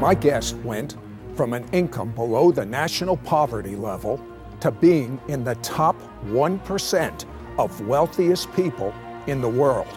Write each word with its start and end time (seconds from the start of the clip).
My 0.00 0.14
guest 0.14 0.56
went 0.64 0.96
from 1.34 1.52
an 1.52 1.66
income 1.72 2.12
below 2.12 2.50
the 2.52 2.64
national 2.64 3.18
poverty 3.18 3.76
level 3.76 4.18
to 4.60 4.70
being 4.70 5.20
in 5.28 5.44
the 5.44 5.56
top 5.56 5.94
1% 6.24 7.24
of 7.58 7.86
wealthiest 7.86 8.50
people 8.54 8.94
in 9.26 9.42
the 9.42 9.48
world. 9.48 9.94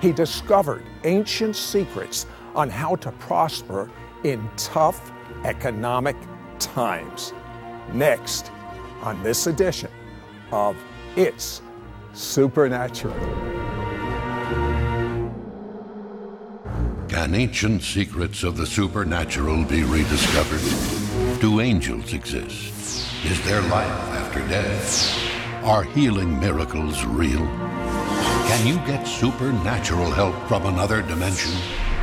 He 0.00 0.10
discovered 0.10 0.82
ancient 1.04 1.54
secrets 1.54 2.26
on 2.56 2.68
how 2.68 2.96
to 2.96 3.12
prosper 3.12 3.88
in 4.24 4.50
tough 4.56 5.12
economic 5.44 6.16
times. 6.58 7.32
Next, 7.92 8.50
on 9.02 9.22
this 9.22 9.46
edition 9.46 9.90
of 10.50 10.76
It's 11.14 11.62
Supernatural. 12.12 13.57
Can 17.28 17.34
ancient 17.34 17.82
secrets 17.82 18.42
of 18.42 18.56
the 18.56 18.64
supernatural 18.64 19.62
be 19.66 19.82
rediscovered? 19.82 20.62
Do 21.42 21.60
angels 21.60 22.14
exist? 22.14 23.06
Is 23.22 23.38
there 23.44 23.60
life 23.60 23.86
after 24.16 24.40
death? 24.48 25.14
Are 25.62 25.82
healing 25.82 26.40
miracles 26.40 27.04
real? 27.04 27.44
Can 28.48 28.66
you 28.66 28.76
get 28.86 29.04
supernatural 29.04 30.10
help 30.10 30.34
from 30.48 30.64
another 30.64 31.02
dimension? 31.02 31.52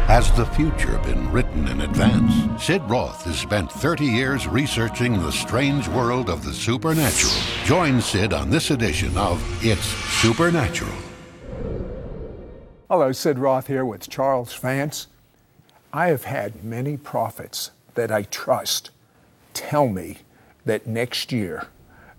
Has 0.05 0.31
the 0.33 0.45
future 0.45 0.99
been 0.99 1.31
written 1.31 1.69
in 1.69 1.81
advance? 1.81 2.63
Sid 2.63 2.83
Roth 2.83 3.23
has 3.23 3.39
spent 3.39 3.71
30 3.71 4.05
years 4.05 4.47
researching 4.47 5.13
the 5.13 5.31
strange 5.31 5.87
world 5.87 6.29
of 6.29 6.45
the 6.45 6.53
supernatural. 6.53 7.33
Join 7.63 7.99
Sid 7.99 8.31
on 8.31 8.51
this 8.51 8.69
edition 8.69 9.17
of 9.17 9.41
It's 9.65 9.87
Supernatural. 10.21 10.93
Hello, 12.91 13.11
Sid 13.11 13.39
Roth 13.39 13.65
here 13.65 13.85
with 13.85 14.07
Charles 14.07 14.53
Vance. 14.53 15.07
I 15.95 16.07
have 16.07 16.25
had 16.25 16.61
many 16.61 16.97
prophets 16.97 17.71
that 17.93 18.11
I 18.11 18.23
trust 18.23 18.89
tell 19.53 19.87
me 19.87 20.17
that 20.65 20.85
next 20.85 21.31
year 21.31 21.67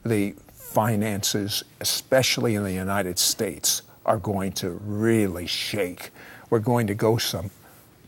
the 0.03 0.35
finances, 0.55 1.63
especially 1.79 2.55
in 2.55 2.65
the 2.65 2.73
United 2.73 3.19
States, 3.19 3.83
are 4.07 4.17
going 4.17 4.53
to 4.53 4.71
really 4.71 5.47
shake. 5.47 6.09
We're 6.49 6.59
going 6.61 6.87
to 6.87 6.95
go 6.95 7.19
some 7.19 7.51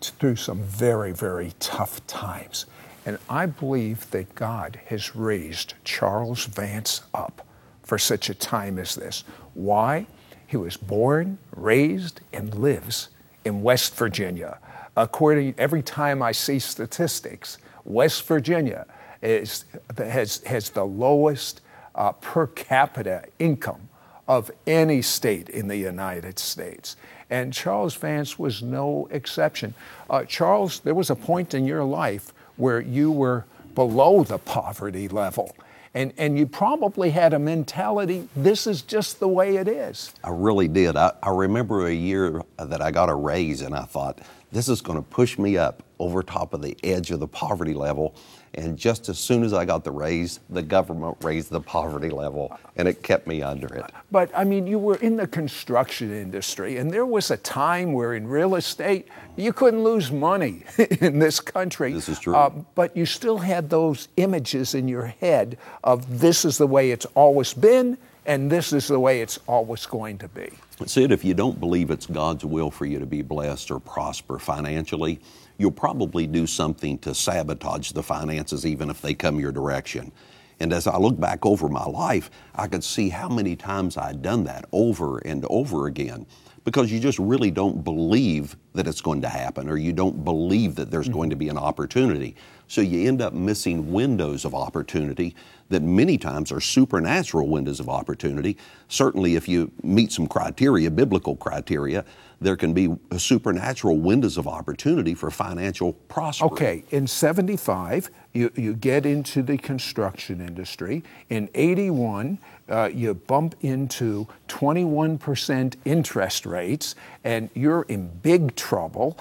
through 0.01 0.37
some 0.37 0.63
very, 0.63 1.13
very 1.13 1.53
tough 1.61 2.07
times. 2.07 2.65
And 3.05 3.19
I 3.29 3.45
believe 3.45 4.11
that 4.13 4.35
God 4.35 4.81
has 4.87 5.15
raised 5.15 5.75
Charles 5.85 6.47
Vance 6.47 7.03
up 7.13 7.47
for 7.83 7.99
such 7.99 8.31
a 8.31 8.35
time 8.35 8.79
as 8.79 8.95
this. 8.95 9.23
Why? 9.53 10.07
He 10.47 10.57
was 10.57 10.79
born, 10.79 11.37
raised, 11.55 12.23
and 12.33 12.55
lives 12.55 13.11
in 13.45 13.63
West 13.63 13.95
Virginia. 13.97 14.61
According 14.99 15.55
every 15.59 15.83
time 15.83 16.23
I 16.23 16.33
see 16.33 16.59
statistics, 16.59 17.59
West 17.85 18.27
Virginia 18.27 18.85
is, 19.23 19.65
has, 19.97 20.43
has 20.43 20.71
the 20.71 20.85
lowest 20.85 21.61
uh, 21.95 22.11
per 22.13 22.49
capita 22.49 23.23
income 23.39 23.89
of 24.27 24.51
any 24.67 25.01
state 25.01 25.51
in 25.51 25.69
the 25.69 25.77
United 25.77 26.41
States. 26.41 26.97
And 27.31 27.53
Charles 27.53 27.95
Vance 27.95 28.41
was 28.41 28.61
no 28.61 29.07
exception. 29.13 29.73
Uh, 30.11 30.25
Charles, 30.25 30.81
there 30.81 30.97
was 30.97 31.11
a 31.11 31.17
point 31.17 31.55
in 31.55 31.65
your 31.65 31.85
life 31.85 32.33
where 32.57 32.81
you 32.81 33.13
were 33.13 33.45
below 33.77 34.25
the 34.25 34.39
poverty 34.39 35.07
level. 35.07 35.55
And, 35.95 36.13
and 36.19 36.37
you 36.37 36.47
probably 36.47 37.11
had 37.11 37.35
a 37.35 37.39
mentality 37.39 38.29
this 38.35 38.67
is 38.67 38.83
just 38.83 39.21
the 39.21 39.29
way 39.29 39.57
it 39.57 39.69
is. 39.69 40.13
I 40.25 40.31
really 40.31 40.67
did. 40.67 40.97
I, 40.97 41.13
I 41.23 41.31
remember 41.31 41.87
a 41.87 41.95
year 41.95 42.43
that 42.59 42.83
I 42.83 42.91
got 42.91 43.09
a 43.09 43.15
raise, 43.15 43.63
and 43.63 43.75
I 43.75 43.85
thought, 43.85 44.21
this 44.53 44.69
is 44.69 44.81
going 44.81 44.99
to 44.99 45.09
push 45.09 45.39
me 45.39 45.57
up 45.57 45.83
over 45.99 46.23
top 46.23 46.55
of 46.55 46.63
the 46.63 46.77
edge 46.83 47.11
of 47.11 47.21
the 47.21 47.29
poverty 47.29 47.75
level. 47.75 48.15
And 48.55 48.79
just 48.79 49.09
as 49.09 49.19
soon 49.19 49.43
as 49.43 49.53
I 49.53 49.65
got 49.65 49.85
the 49.85 49.91
raise, 49.91 50.41
the 50.49 50.63
government 50.63 51.19
raised 51.23 51.51
the 51.51 51.61
poverty 51.61 52.09
level 52.09 52.57
and 52.77 52.89
it 52.89 53.03
kept 53.03 53.27
me 53.27 53.43
under 53.43 53.67
it. 53.75 53.85
But 54.11 54.31
I 54.35 54.45
mean, 54.45 54.67
you 54.67 54.79
were 54.79 54.97
in 54.97 55.17
the 55.17 55.27
construction 55.27 56.13
industry, 56.13 56.79
and 56.79 56.91
there 56.91 57.05
was 57.05 57.31
a 57.31 57.37
time 57.37 57.93
where 57.93 58.15
in 58.15 58.27
real 58.27 58.55
estate, 58.55 59.09
you 59.37 59.53
couldn't 59.53 59.85
lose 59.85 60.11
money 60.11 60.65
in 61.01 61.19
this 61.19 61.41
country. 61.41 61.93
This 61.93 62.09
is 62.09 62.19
true. 62.19 62.35
Uh, 62.35 62.51
but 62.75 62.97
you 62.97 63.05
still 63.05 63.39
had 63.39 63.69
those 63.69 64.09
images 64.17 64.75
in 64.75 64.89
your 64.89 65.07
head 65.07 65.59
of 65.85 66.21
this 66.21 66.45
is 66.45 66.57
the 66.57 66.67
way 66.67 66.91
it's 66.91 67.07
always 67.15 67.53
been, 67.53 67.99
and 68.29 68.51
this 68.53 68.75
is 68.75 68.87
the 68.87 69.01
way 69.01 69.23
it's 69.23 69.41
always 69.47 69.87
going 69.87 70.19
to 70.19 70.29
be. 70.29 70.51
Sid, 70.85 71.11
if 71.11 71.25
you 71.25 71.35
don't 71.35 71.59
believe 71.59 71.91
it's 71.91 72.07
God's 72.07 72.45
will 72.45 72.71
for 72.71 72.85
you 72.85 72.99
to 73.01 73.07
be 73.07 73.23
blessed 73.23 73.71
or 73.71 73.81
prosper 73.81 74.39
financially, 74.39 75.19
you'll 75.57 75.73
probably 75.73 76.27
do 76.27 76.47
something 76.47 76.99
to 76.99 77.15
sabotage 77.15 77.91
the 77.93 78.03
finances 78.03 78.67
even 78.67 78.91
if 78.91 79.01
they 79.01 79.15
come 79.15 79.41
your 79.41 79.51
direction. 79.51 80.13
And 80.61 80.73
as 80.73 80.87
I 80.87 80.97
look 80.97 81.19
back 81.19 81.47
over 81.47 81.69
my 81.69 81.85
life, 81.85 82.31
I 82.55 82.67
could 82.67 82.85
see 82.85 83.09
how 83.09 83.29
many 83.29 83.57
times 83.57 83.97
I'd 83.97 84.23
done 84.23 84.45
that 84.45 84.65
over 84.73 85.19
and 85.19 85.45
over 85.49 85.87
again 85.87 86.27
because 86.65 86.93
you 86.93 87.01
just 87.01 87.19
really 87.19 87.51
don't 87.51 87.83
believe 87.83 88.55
that 88.75 88.87
it's 88.87 89.01
going 89.01 89.23
to 89.23 89.29
happen 89.29 89.71
or 89.71 89.79
you 89.79 89.91
don't 89.91 90.23
believe 90.23 90.75
that 90.75 90.91
there's 90.91 91.07
mm-hmm. 91.07 91.15
going 91.17 91.31
to 91.31 91.37
be 91.37 91.49
an 91.49 91.57
opportunity. 91.57 92.37
So 92.67 92.83
you 92.83 93.09
end 93.09 93.23
up 93.23 93.33
missing 93.33 93.91
windows 93.91 94.45
of 94.45 94.55
opportunity 94.55 95.35
that 95.71 95.83
many 95.83 96.19
times 96.19 96.53
are 96.53 96.61
supernatural 96.61 97.49
windows 97.49 97.81
of 97.81 97.89
opportunity. 97.89 98.59
Certainly, 98.89 99.37
if 99.37 99.49
you 99.49 99.73
meet 99.83 100.13
some 100.13 100.27
criteria, 100.27 100.91
biblical 100.91 101.37
criteria, 101.37 102.05
there 102.41 102.57
can 102.57 102.73
be 102.73 102.95
supernatural 103.17 103.99
windows 103.99 104.39
of 104.39 104.47
opportunity 104.47 105.15
for 105.15 105.31
financial 105.31 105.93
prosperity. 105.93 106.55
Okay, 106.55 106.85
in 106.91 107.07
75, 107.07 108.11
you, 108.33 108.53
you 108.55 108.75
get 108.75 109.05
into 109.05 109.43
the 109.43 109.59
construction 109.59 110.41
industry. 110.41 111.03
In 111.31 111.49
81, 111.55 112.39
uh, 112.69 112.91
you 112.93 113.15
bump 113.15 113.57
into 113.61 114.29
21% 114.49 115.75
interest 115.85 116.47
rates 116.47 116.95
and 117.25 117.51
you're 117.55 117.83
in 117.83 118.09
big 118.23 118.55
trouble. 118.55 119.19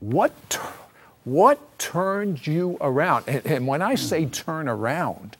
What, 0.00 0.32
what 1.24 1.78
turned 1.78 2.46
you 2.46 2.78
around? 2.80 3.24
And, 3.28 3.46
and 3.46 3.66
when 3.66 3.80
I 3.80 3.94
say 3.94 4.26
turn 4.26 4.68
around, 4.68 5.36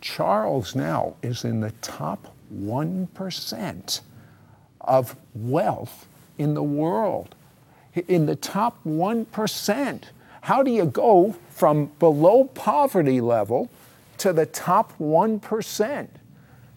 Charles 0.00 0.74
now 0.74 1.16
is 1.22 1.44
in 1.44 1.60
the 1.60 1.72
top 1.82 2.34
1% 2.54 4.00
of 4.80 5.16
wealth 5.34 6.06
in 6.40 6.54
the 6.54 6.62
world, 6.62 7.34
in 8.08 8.24
the 8.24 8.34
top 8.34 8.82
1%. 8.86 10.04
How 10.40 10.62
do 10.62 10.70
you 10.70 10.86
go 10.86 11.36
from 11.50 11.92
below 11.98 12.44
poverty 12.44 13.20
level 13.20 13.68
to 14.16 14.32
the 14.32 14.46
top 14.46 14.96
1%? 14.98 16.08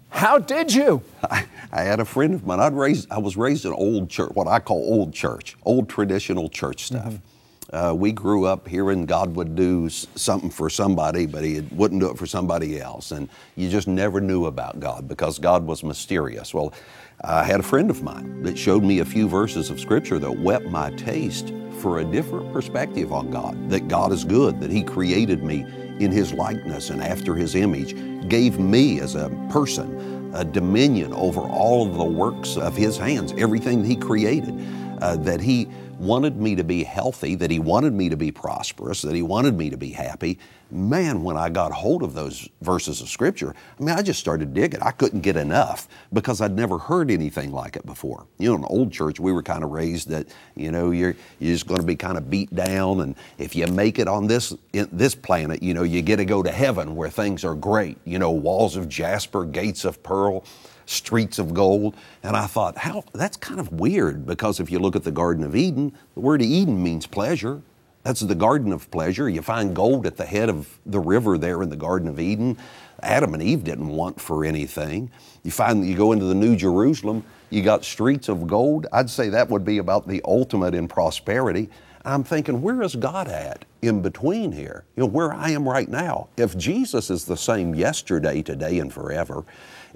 How 0.09 0.37
did 0.37 0.73
you? 0.73 1.01
I, 1.31 1.45
I, 1.71 1.83
had 1.83 2.01
a 2.01 2.05
friend 2.05 2.33
of 2.33 2.45
mine. 2.45 2.59
I'd 2.59 2.73
raised, 2.73 3.09
I 3.09 3.19
was 3.19 3.37
raised 3.37 3.63
in 3.63 3.71
old 3.71 4.09
church, 4.09 4.31
what 4.33 4.47
I 4.47 4.59
call 4.59 4.77
old 4.77 5.13
church, 5.13 5.55
old 5.63 5.87
traditional 5.87 6.49
church 6.49 6.83
stuff. 6.83 7.13
Mm-hmm. 7.13 7.75
Uh, 7.75 7.93
we 7.93 8.11
grew 8.11 8.45
up 8.45 8.67
hearing 8.67 9.05
God 9.05 9.33
would 9.35 9.55
do 9.55 9.89
something 9.89 10.49
for 10.49 10.69
somebody, 10.69 11.25
but 11.25 11.43
He 11.43 11.61
wouldn't 11.71 12.01
do 12.01 12.11
it 12.11 12.17
for 12.17 12.27
somebody 12.27 12.79
else. 12.81 13.11
And 13.11 13.29
you 13.55 13.69
just 13.69 13.87
never 13.87 14.19
knew 14.19 14.45
about 14.45 14.81
God 14.81 15.07
because 15.07 15.39
God 15.39 15.65
was 15.65 15.83
mysterious. 15.83 16.53
Well, 16.53 16.73
I 17.21 17.43
had 17.43 17.59
a 17.59 17.63
friend 17.63 17.89
of 17.89 18.03
mine 18.03 18.43
that 18.43 18.57
showed 18.57 18.83
me 18.83 18.99
a 18.99 19.05
few 19.05 19.27
verses 19.27 19.69
of 19.69 19.79
Scripture 19.79 20.19
that 20.19 20.39
whet 20.39 20.65
my 20.65 20.89
taste 20.91 21.53
for 21.79 21.99
a 21.99 22.03
different 22.03 22.51
perspective 22.53 23.11
on 23.13 23.29
God 23.29 23.69
that 23.69 23.87
God 23.87 24.11
is 24.11 24.23
good, 24.23 24.59
that 24.59 24.71
He 24.71 24.83
created 24.83 25.43
me 25.43 25.65
in 25.99 26.11
His 26.11 26.33
likeness 26.33 26.89
and 26.89 27.01
after 27.01 27.35
His 27.35 27.55
image, 27.55 27.95
gave 28.27 28.59
me 28.59 28.99
as 28.99 29.15
a 29.15 29.29
person 29.51 30.31
a 30.33 30.43
dominion 30.43 31.13
over 31.13 31.41
all 31.41 31.87
of 31.87 31.95
the 31.95 32.03
works 32.03 32.57
of 32.57 32.75
His 32.75 32.97
hands, 32.97 33.33
everything 33.37 33.83
He 33.83 33.95
created, 33.95 34.59
uh, 35.01 35.15
that 35.17 35.39
He 35.39 35.67
wanted 35.99 36.37
me 36.37 36.55
to 36.55 36.63
be 36.63 36.83
healthy, 36.83 37.35
that 37.35 37.51
He 37.51 37.59
wanted 37.59 37.93
me 37.93 38.09
to 38.09 38.17
be 38.17 38.31
prosperous, 38.31 39.01
that 39.03 39.15
He 39.15 39.21
wanted 39.21 39.57
me 39.57 39.69
to 39.69 39.77
be 39.77 39.91
happy. 39.91 40.39
Man, 40.73 41.21
when 41.21 41.37
I 41.37 41.49
got 41.49 41.71
hold 41.71 42.01
of 42.01 42.15
those 42.15 42.49
verses 42.61 42.99
of 42.99 43.07
Scripture, 43.07 43.53
I 43.79 43.83
mean, 43.83 43.95
I 43.95 44.01
just 44.01 44.19
started 44.19 44.55
digging. 44.55 44.81
I 44.81 44.89
couldn't 44.89 45.21
get 45.21 45.37
enough 45.37 45.87
because 46.11 46.41
I'd 46.41 46.55
never 46.55 46.79
heard 46.79 47.11
anything 47.11 47.51
like 47.51 47.75
it 47.75 47.85
before. 47.85 48.25
You 48.39 48.49
know, 48.49 48.55
in 48.55 48.65
old 48.65 48.91
church, 48.91 49.19
we 49.19 49.31
were 49.31 49.43
kind 49.43 49.63
of 49.63 49.69
raised 49.69 50.09
that, 50.09 50.27
you 50.55 50.71
know, 50.71 50.89
you're, 50.89 51.15
you're 51.39 51.53
just 51.53 51.67
going 51.67 51.79
to 51.79 51.85
be 51.85 51.95
kind 51.95 52.17
of 52.17 52.27
beat 52.27 52.53
down, 52.55 53.01
and 53.01 53.15
if 53.37 53.55
you 53.55 53.67
make 53.67 53.99
it 53.99 54.07
on 54.07 54.25
this, 54.25 54.55
this 54.71 55.13
planet, 55.13 55.61
you 55.61 55.75
know, 55.75 55.83
you 55.83 56.01
get 56.01 56.15
to 56.15 56.25
go 56.25 56.41
to 56.41 56.51
heaven 56.51 56.95
where 56.95 57.09
things 57.09 57.45
are 57.45 57.53
great, 57.53 57.99
you 58.03 58.17
know, 58.17 58.31
walls 58.31 58.75
of 58.75 58.89
jasper, 58.89 59.45
gates 59.45 59.85
of 59.85 60.01
pearl 60.01 60.43
streets 60.85 61.39
of 61.39 61.53
gold. 61.53 61.95
And 62.23 62.35
I 62.35 62.47
thought, 62.47 62.77
how 62.77 63.03
that's 63.13 63.37
kind 63.37 63.59
of 63.59 63.71
weird 63.71 64.25
because 64.25 64.59
if 64.59 64.71
you 64.71 64.79
look 64.79 64.95
at 64.95 65.03
the 65.03 65.11
Garden 65.11 65.43
of 65.43 65.55
Eden, 65.55 65.93
the 66.13 66.19
word 66.19 66.41
Eden 66.41 66.81
means 66.81 67.05
pleasure. 67.05 67.61
That's 68.03 68.19
the 68.19 68.35
garden 68.35 68.73
of 68.73 68.91
pleasure. 68.91 69.29
You 69.29 69.41
find 69.41 69.75
gold 69.75 70.05
at 70.05 70.17
the 70.17 70.25
head 70.25 70.49
of 70.49 70.77
the 70.85 70.99
river 70.99 71.37
there 71.37 71.63
in 71.63 71.69
the 71.69 71.77
Garden 71.77 72.09
of 72.09 72.19
Eden. 72.19 72.57
Adam 73.01 73.33
and 73.33 73.41
Eve 73.41 73.63
didn't 73.63 73.87
want 73.87 74.19
for 74.19 74.45
anything. 74.45 75.09
You 75.43 75.51
find 75.51 75.85
you 75.87 75.95
go 75.95 76.11
into 76.11 76.25
the 76.25 76.35
New 76.35 76.55
Jerusalem, 76.55 77.23
you 77.49 77.61
got 77.61 77.85
streets 77.85 78.29
of 78.29 78.47
gold. 78.47 78.87
I'd 78.91 79.09
say 79.09 79.29
that 79.29 79.49
would 79.49 79.63
be 79.63 79.77
about 79.77 80.07
the 80.07 80.21
ultimate 80.25 80.73
in 80.73 80.87
prosperity. 80.87 81.69
I'm 82.05 82.23
thinking, 82.23 82.61
where 82.61 82.81
is 82.81 82.95
God 82.95 83.29
at 83.29 83.63
in 83.81 84.01
between 84.01 84.51
here? 84.51 84.83
You 84.97 85.01
know, 85.01 85.07
where 85.07 85.33
I 85.33 85.51
am 85.51 85.67
right 85.67 85.87
now. 85.87 86.27
If 86.35 86.57
Jesus 86.57 87.09
is 87.09 87.23
the 87.23 87.37
same 87.37 87.73
yesterday, 87.73 88.41
today, 88.41 88.79
and 88.79 88.91
forever, 88.91 89.45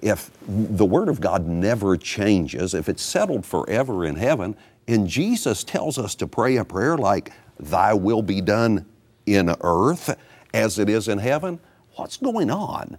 if 0.01 0.31
the 0.47 0.85
Word 0.85 1.09
of 1.09 1.19
God 1.19 1.45
never 1.45 1.97
changes, 1.97 2.73
if 2.73 2.87
it's 2.87 3.03
settled 3.03 3.45
forever 3.45 4.05
in 4.05 4.15
heaven, 4.15 4.55
and 4.87 5.07
Jesus 5.07 5.65
tells 5.65 5.97
us 5.97 6.15
to 6.15 6.27
pray 6.27 6.55
a 6.55 6.63
prayer 6.63 6.97
like, 6.97 7.33
Thy 7.59 7.93
will 7.93 8.21
be 8.21 8.41
done 8.41 8.85
in 9.25 9.53
earth 9.61 10.17
as 10.53 10.79
it 10.79 10.89
is 10.89 11.07
in 11.07 11.19
heaven, 11.19 11.59
what's 11.95 12.17
going 12.17 12.49
on? 12.49 12.97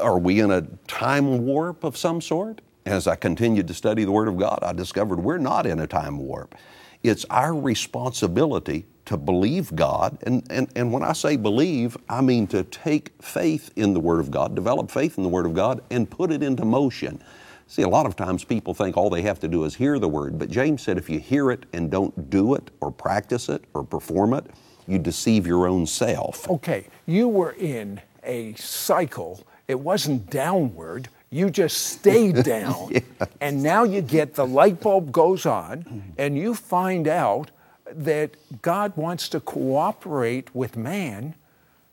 Are 0.00 0.18
we 0.18 0.40
in 0.40 0.50
a 0.50 0.62
time 0.86 1.46
warp 1.46 1.84
of 1.84 1.96
some 1.96 2.20
sort? 2.20 2.60
As 2.84 3.06
I 3.06 3.14
continued 3.14 3.68
to 3.68 3.74
study 3.74 4.04
the 4.04 4.12
Word 4.12 4.28
of 4.28 4.36
God, 4.36 4.58
I 4.62 4.72
discovered 4.72 5.20
we're 5.20 5.38
not 5.38 5.66
in 5.66 5.78
a 5.78 5.86
time 5.86 6.18
warp. 6.18 6.54
It's 7.02 7.24
our 7.30 7.54
responsibility 7.54 8.86
to 9.04 9.16
believe 9.16 9.74
God. 9.74 10.18
And, 10.22 10.46
and, 10.50 10.68
and 10.74 10.92
when 10.92 11.02
I 11.02 11.12
say 11.12 11.36
believe, 11.36 11.96
I 12.08 12.20
mean 12.20 12.46
to 12.48 12.64
take 12.64 13.10
faith 13.22 13.70
in 13.76 13.94
the 13.94 14.00
Word 14.00 14.20
of 14.20 14.30
God, 14.30 14.54
develop 14.54 14.90
faith 14.90 15.16
in 15.16 15.22
the 15.22 15.28
Word 15.28 15.46
of 15.46 15.54
God, 15.54 15.82
and 15.90 16.10
put 16.10 16.32
it 16.32 16.42
into 16.42 16.64
motion. 16.64 17.22
See, 17.66 17.82
a 17.82 17.88
lot 17.88 18.06
of 18.06 18.16
times 18.16 18.44
people 18.44 18.74
think 18.74 18.96
all 18.96 19.08
they 19.10 19.22
have 19.22 19.40
to 19.40 19.48
do 19.48 19.64
is 19.64 19.74
hear 19.74 19.98
the 19.98 20.08
Word, 20.08 20.38
but 20.38 20.50
James 20.50 20.82
said 20.82 20.98
if 20.98 21.08
you 21.08 21.18
hear 21.18 21.50
it 21.50 21.64
and 21.72 21.90
don't 21.90 22.28
do 22.30 22.54
it 22.54 22.70
or 22.80 22.90
practice 22.90 23.48
it 23.48 23.64
or 23.74 23.82
perform 23.84 24.34
it, 24.34 24.46
you 24.86 24.98
deceive 24.98 25.46
your 25.46 25.66
own 25.66 25.86
self. 25.86 26.48
Okay, 26.50 26.86
you 27.06 27.28
were 27.28 27.52
in 27.52 28.00
a 28.24 28.52
cycle. 28.54 29.44
It 29.68 29.78
wasn't 29.78 30.28
downward, 30.28 31.08
you 31.30 31.48
just 31.50 31.78
stayed 31.78 32.44
down. 32.44 32.88
yes. 32.90 33.02
And 33.40 33.62
now 33.62 33.84
you 33.84 34.02
get 34.02 34.34
the 34.34 34.46
light 34.46 34.80
bulb 34.80 35.12
goes 35.12 35.46
on, 35.46 36.12
and 36.18 36.36
you 36.36 36.54
find 36.54 37.08
out 37.08 37.50
that 37.86 38.36
God 38.62 38.96
wants 38.96 39.28
to 39.30 39.40
cooperate 39.40 40.54
with 40.54 40.76
man 40.76 41.34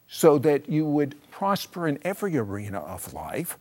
so 0.08 0.38
that 0.40 0.68
you 0.68 0.86
would 0.86 1.16
prosper 1.32 1.88
in 1.88 2.00
every 2.04 2.38
arena 2.38 2.80
of 2.80 3.14
life. 3.14 3.58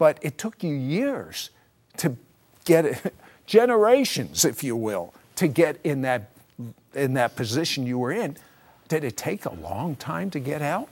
But 0.00 0.18
it 0.22 0.38
took 0.38 0.62
you 0.64 0.72
years 0.72 1.50
to 1.98 2.16
get 2.64 2.86
it, 2.86 3.14
generations, 3.46 4.46
if 4.46 4.64
you 4.64 4.74
will, 4.74 5.12
to 5.36 5.46
get 5.46 5.78
in 5.84 6.00
that, 6.00 6.30
in 6.94 7.12
that 7.14 7.36
position 7.36 7.86
you 7.86 7.98
were 7.98 8.10
in. 8.10 8.38
Did 8.88 9.04
it 9.04 9.18
take 9.18 9.44
a 9.44 9.52
long 9.52 9.96
time 9.96 10.30
to 10.30 10.40
get 10.40 10.62
out? 10.62 10.88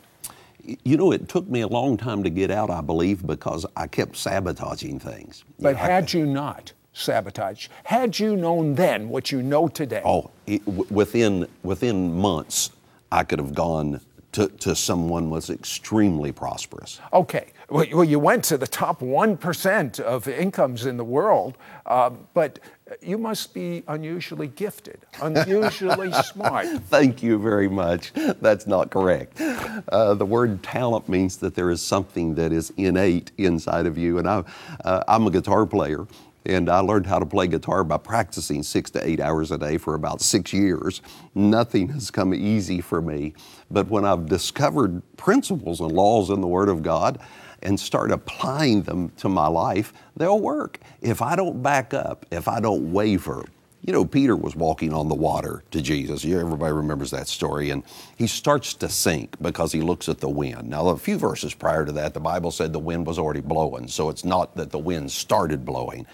you 0.85 0.99
know, 0.99 1.13
it 1.13 1.27
took 1.27 1.49
me 1.49 1.63
a 1.63 1.67
long 1.67 1.97
time 1.97 2.23
to 2.23 2.29
get 2.29 2.51
out, 2.51 2.69
I 2.69 2.83
believe, 2.83 3.27
because 3.27 3.65
I 3.75 3.87
kept 3.87 4.15
sabotaging 4.15 4.99
things. 4.99 5.43
But 5.59 5.71
you 5.71 5.75
know, 5.77 5.81
had 5.81 6.15
I, 6.15 6.19
you 6.19 6.27
not 6.27 6.73
sabotaged, 6.93 7.71
had 7.85 8.19
you 8.19 8.37
known 8.37 8.75
then 8.75 9.09
what 9.09 9.33
you 9.33 9.41
know 9.41 9.69
today? 9.69 10.03
Oh, 10.05 10.31
it, 10.47 10.63
w- 10.67 10.87
within 10.91 11.49
within 11.63 12.15
months, 12.21 12.73
I 13.11 13.25
could 13.25 13.39
have 13.39 13.55
gone 13.55 14.03
to, 14.33 14.49
to 14.49 14.75
someone 14.75 15.31
was 15.31 15.49
extremely 15.49 16.33
prosperous. 16.33 17.01
Okay. 17.15 17.53
Well, 17.71 18.05
you 18.05 18.19
went 18.19 18.45
to 18.45 18.57
the 18.57 18.67
top 18.67 19.01
1% 19.01 20.01
of 20.01 20.27
incomes 20.27 20.87
in 20.87 20.97
the 20.97 21.05
world, 21.05 21.59
uh, 21.85 22.09
but 22.33 22.61
you 23.03 23.19
must 23.19 23.53
be 23.53 23.83
unusually 23.89 24.49
gifted, 24.49 25.05
unusually 25.21 26.11
smart. 26.25 26.67
Thank 26.85 27.23
you 27.23 27.39
very 27.39 27.69
much. 27.69 28.15
That's 28.15 28.67
not 28.67 28.91
correct. 28.91 29.39
Uh, 29.39 30.15
the 30.15 30.25
word 30.25 30.63
talent 30.63 31.11
means 31.11 31.37
that 31.39 31.55
there 31.55 31.71
is 31.71 31.83
something 31.83 32.35
that 32.37 32.53
is 32.53 32.73
innate 32.79 33.33
inside 33.37 33.85
of 33.85 33.99
you. 33.99 34.17
And 34.17 34.27
I, 34.27 34.45
uh, 34.87 35.05
I'm 35.07 35.27
a 35.27 35.31
guitar 35.31 35.67
player, 35.67 36.07
and 36.47 36.71
I 36.71 36.79
learned 36.79 37.05
how 37.05 37.19
to 37.19 37.27
play 37.27 37.49
guitar 37.49 37.85
by 37.85 37.99
practicing 37.99 38.63
six 38.63 38.91
to 38.93 39.07
eight 39.07 39.21
hours 39.21 39.51
a 39.51 39.59
day 39.59 39.77
for 39.77 39.95
about 39.95 40.23
six 40.23 40.55
years. 40.55 41.03
Nothing 41.35 41.89
has 41.91 42.11
come 42.11 42.33
easy 42.33 42.81
for 42.81 43.03
me. 43.03 43.35
But 43.71 43.89
when 43.89 44.05
I've 44.05 44.27
discovered 44.27 45.03
principles 45.17 45.81
and 45.81 45.93
laws 45.93 46.31
in 46.31 46.41
the 46.41 46.47
Word 46.47 46.69
of 46.69 46.83
God, 46.83 47.19
and 47.63 47.79
start 47.79 48.11
applying 48.11 48.83
them 48.83 49.11
to 49.17 49.29
my 49.29 49.47
life, 49.47 49.93
they'll 50.17 50.39
work. 50.39 50.79
If 51.01 51.23
I 51.23 51.37
don't 51.37 51.63
back 51.63 51.93
up, 51.93 52.27
if 52.31 52.49
I 52.49 52.61
don't 52.61 52.93
waver, 52.93 53.45
you 53.83 53.93
know, 53.93 54.05
Peter 54.05 54.37
was 54.37 54.57
walking 54.57 54.93
on 54.93 55.09
the 55.09 55.15
water 55.15 55.63
to 55.71 55.81
Jesus. 55.81 56.25
Everybody 56.25 56.73
remembers 56.73 57.11
that 57.13 57.29
story. 57.29 57.71
And 57.71 57.85
he 58.17 58.27
starts 58.27 58.75
to 58.75 58.89
sink 58.89 59.41
because 59.41 59.73
he 59.73 59.81
looks 59.81 60.09
at 60.09 60.19
the 60.19 60.29
wind. 60.29 60.69
Now, 60.69 60.89
a 60.89 60.97
few 60.97 61.17
verses 61.17 61.55
prior 61.55 61.85
to 61.85 61.93
that, 61.93 62.13
the 62.13 62.21
Bible 62.21 62.51
said 62.51 62.73
the 62.73 62.79
wind 62.79 63.07
was 63.07 63.19
already 63.19 63.41
blowing. 63.41 63.89
So 63.89 64.09
it's 64.09 64.25
not 64.25 64.57
that 64.57 64.71
the 64.71 64.79
wind 64.79 65.11
started 65.13 65.65
blowing. 65.65 66.07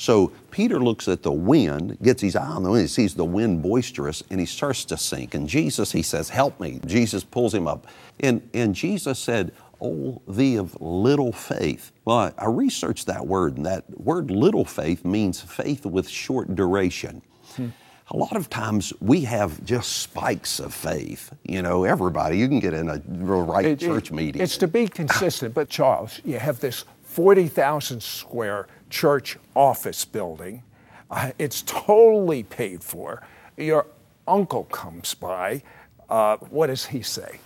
So 0.00 0.32
Peter 0.50 0.80
looks 0.80 1.08
at 1.08 1.22
the 1.22 1.30
wind, 1.30 1.98
gets 2.00 2.22
his 2.22 2.34
eye 2.34 2.46
on 2.46 2.62
the 2.62 2.70
wind, 2.70 2.84
he 2.84 2.88
sees 2.88 3.14
the 3.14 3.24
wind 3.26 3.60
boisterous, 3.62 4.22
and 4.30 4.40
he 4.40 4.46
starts 4.46 4.86
to 4.86 4.96
sink. 4.96 5.34
And 5.34 5.46
Jesus, 5.46 5.92
he 5.92 6.00
says, 6.00 6.30
Help 6.30 6.58
me. 6.58 6.80
Jesus 6.86 7.22
pulls 7.22 7.52
him 7.52 7.68
up. 7.68 7.86
And, 8.18 8.40
and 8.54 8.74
Jesus 8.74 9.18
said, 9.18 9.52
Oh, 9.78 10.22
thee 10.26 10.56
of 10.56 10.80
little 10.80 11.32
faith. 11.32 11.92
Well, 12.06 12.32
I 12.38 12.46
researched 12.46 13.08
that 13.08 13.26
word, 13.26 13.58
and 13.58 13.66
that 13.66 13.84
word 14.00 14.30
little 14.30 14.64
faith 14.64 15.04
means 15.04 15.42
faith 15.42 15.84
with 15.84 16.08
short 16.08 16.54
duration. 16.54 17.20
Hmm. 17.56 17.68
A 18.08 18.16
lot 18.16 18.36
of 18.36 18.48
times 18.48 18.94
we 19.00 19.20
have 19.24 19.62
just 19.66 19.98
spikes 19.98 20.60
of 20.60 20.72
faith. 20.72 21.30
You 21.44 21.60
know, 21.60 21.84
everybody, 21.84 22.38
you 22.38 22.48
can 22.48 22.58
get 22.58 22.72
in 22.72 22.88
a 22.88 23.02
right 23.06 23.66
it, 23.66 23.80
church 23.80 24.10
it, 24.10 24.14
meeting. 24.14 24.40
It's 24.40 24.56
to 24.56 24.66
be 24.66 24.88
consistent, 24.88 25.52
but 25.52 25.68
Charles, 25.68 26.22
you 26.24 26.38
have 26.38 26.58
this 26.58 26.86
40,000 27.02 28.02
square 28.02 28.66
church 28.90 29.38
office 29.54 30.04
building. 30.04 30.62
Uh, 31.10 31.32
it's 31.38 31.62
totally 31.62 32.42
paid 32.42 32.84
for. 32.84 33.22
Your 33.56 33.86
uncle 34.26 34.64
comes 34.64 35.14
by. 35.14 35.62
Uh, 36.08 36.36
what 36.36 36.66
does 36.66 36.86
he 36.86 37.02
say? 37.02 37.38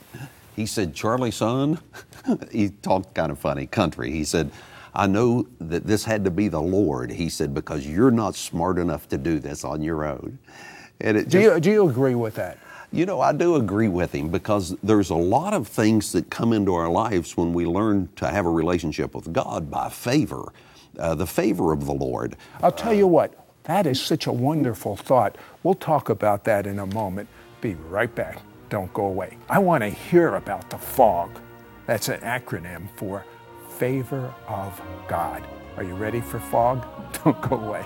He 0.56 0.66
said, 0.66 0.94
Charlie, 0.94 1.30
son, 1.30 1.78
he 2.52 2.70
talked 2.70 3.14
kind 3.14 3.32
of 3.32 3.38
funny, 3.38 3.66
country. 3.66 4.10
He 4.10 4.24
said, 4.24 4.50
I 4.94 5.06
know 5.06 5.46
that 5.60 5.86
this 5.86 6.04
had 6.04 6.24
to 6.24 6.30
be 6.30 6.48
the 6.48 6.62
Lord. 6.62 7.10
He 7.10 7.28
said, 7.28 7.52
because 7.52 7.86
you're 7.86 8.12
not 8.12 8.36
smart 8.36 8.78
enough 8.78 9.08
to 9.08 9.18
do 9.18 9.40
this 9.40 9.64
on 9.64 9.82
your 9.82 10.04
own. 10.04 10.38
And 11.00 11.16
it 11.16 11.28
do, 11.28 11.40
just, 11.40 11.54
you, 11.54 11.60
do 11.60 11.70
you 11.70 11.88
agree 11.88 12.14
with 12.14 12.36
that? 12.36 12.58
You 12.92 13.06
know, 13.06 13.20
I 13.20 13.32
do 13.32 13.56
agree 13.56 13.88
with 13.88 14.14
him 14.14 14.28
because 14.28 14.76
there's 14.84 15.10
a 15.10 15.16
lot 15.16 15.52
of 15.52 15.66
things 15.66 16.12
that 16.12 16.30
come 16.30 16.52
into 16.52 16.74
our 16.74 16.88
lives 16.88 17.36
when 17.36 17.52
we 17.52 17.66
learn 17.66 18.08
to 18.16 18.28
have 18.28 18.46
a 18.46 18.50
relationship 18.50 19.16
with 19.16 19.32
God 19.32 19.68
by 19.68 19.88
favor, 19.88 20.52
uh, 20.98 21.14
the 21.14 21.26
favor 21.26 21.72
of 21.72 21.86
the 21.86 21.94
Lord. 21.94 22.36
I'll 22.62 22.72
tell 22.72 22.92
uh, 22.92 22.96
you 22.96 23.06
what, 23.06 23.34
that 23.64 23.86
is 23.86 24.00
such 24.00 24.26
a 24.26 24.32
wonderful 24.32 24.96
thought. 24.96 25.36
We'll 25.62 25.74
talk 25.74 26.08
about 26.08 26.44
that 26.44 26.66
in 26.66 26.78
a 26.78 26.86
moment. 26.86 27.28
Be 27.60 27.74
right 27.88 28.14
back 28.14 28.38
don't 28.74 28.92
go 28.92 29.06
away. 29.06 29.38
I 29.48 29.60
want 29.60 29.82
to 29.84 29.88
hear 29.88 30.34
about 30.34 30.68
the 30.68 30.78
fog. 30.78 31.38
That's 31.86 32.08
an 32.08 32.20
acronym 32.22 32.88
for 32.96 33.24
favor 33.78 34.34
of 34.48 34.82
God. 35.06 35.46
Are 35.76 35.84
you 35.84 35.94
ready 35.94 36.20
for 36.20 36.40
fog? 36.40 36.84
Don't 37.24 37.40
go 37.40 37.56
away. 37.56 37.84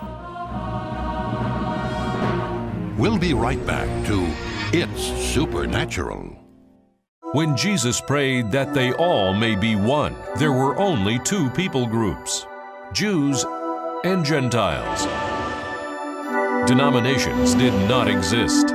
We'll 2.97 3.19
be 3.19 3.35
right 3.35 3.65
back 3.67 3.87
to 4.07 4.35
It's 4.73 5.03
Supernatural. 5.35 6.37
When 7.33 7.55
Jesus 7.55 8.01
prayed 8.01 8.51
that 8.53 8.73
they 8.73 8.93
all 8.95 9.35
may 9.35 9.57
be 9.57 9.77
one, 9.77 10.17
there 10.39 10.53
were 10.53 10.75
only 10.79 11.19
two 11.19 11.51
people 11.51 11.87
groups 11.87 12.47
Jews 12.93 13.45
and 14.05 14.25
Gentiles. 14.25 15.05
Denominations 16.67 17.55
did 17.55 17.75
not 17.87 18.09
exist. 18.09 18.69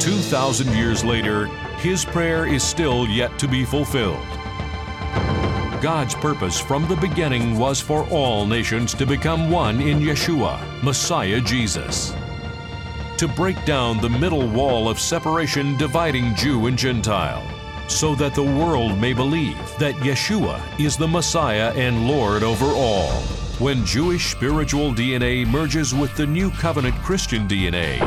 2,000 0.00 0.74
years 0.74 1.04
later, 1.04 1.46
his 1.76 2.04
prayer 2.06 2.46
is 2.46 2.62
still 2.62 3.06
yet 3.06 3.38
to 3.38 3.46
be 3.46 3.66
fulfilled. 3.66 4.26
God's 5.82 6.14
purpose 6.14 6.58
from 6.58 6.88
the 6.88 6.96
beginning 6.96 7.58
was 7.58 7.78
for 7.78 8.08
all 8.08 8.46
nations 8.46 8.94
to 8.94 9.04
become 9.06 9.50
one 9.50 9.82
in 9.82 10.00
Yeshua, 10.00 10.58
Messiah 10.82 11.42
Jesus. 11.42 12.14
To 13.18 13.28
break 13.28 13.62
down 13.66 14.00
the 14.00 14.08
middle 14.08 14.48
wall 14.48 14.88
of 14.88 14.98
separation 14.98 15.76
dividing 15.76 16.34
Jew 16.34 16.66
and 16.66 16.78
Gentile, 16.78 17.57
so 17.88 18.14
that 18.14 18.34
the 18.34 18.42
world 18.42 18.98
may 18.98 19.12
believe 19.12 19.56
that 19.78 19.94
Yeshua 19.96 20.60
is 20.78 20.96
the 20.96 21.08
Messiah 21.08 21.72
and 21.74 22.06
Lord 22.06 22.42
over 22.42 22.66
all. 22.66 23.10
When 23.58 23.84
Jewish 23.84 24.30
spiritual 24.30 24.92
DNA 24.92 25.46
merges 25.46 25.94
with 25.94 26.14
the 26.14 26.26
New 26.26 26.50
Covenant 26.50 26.94
Christian 26.96 27.48
DNA, 27.48 27.98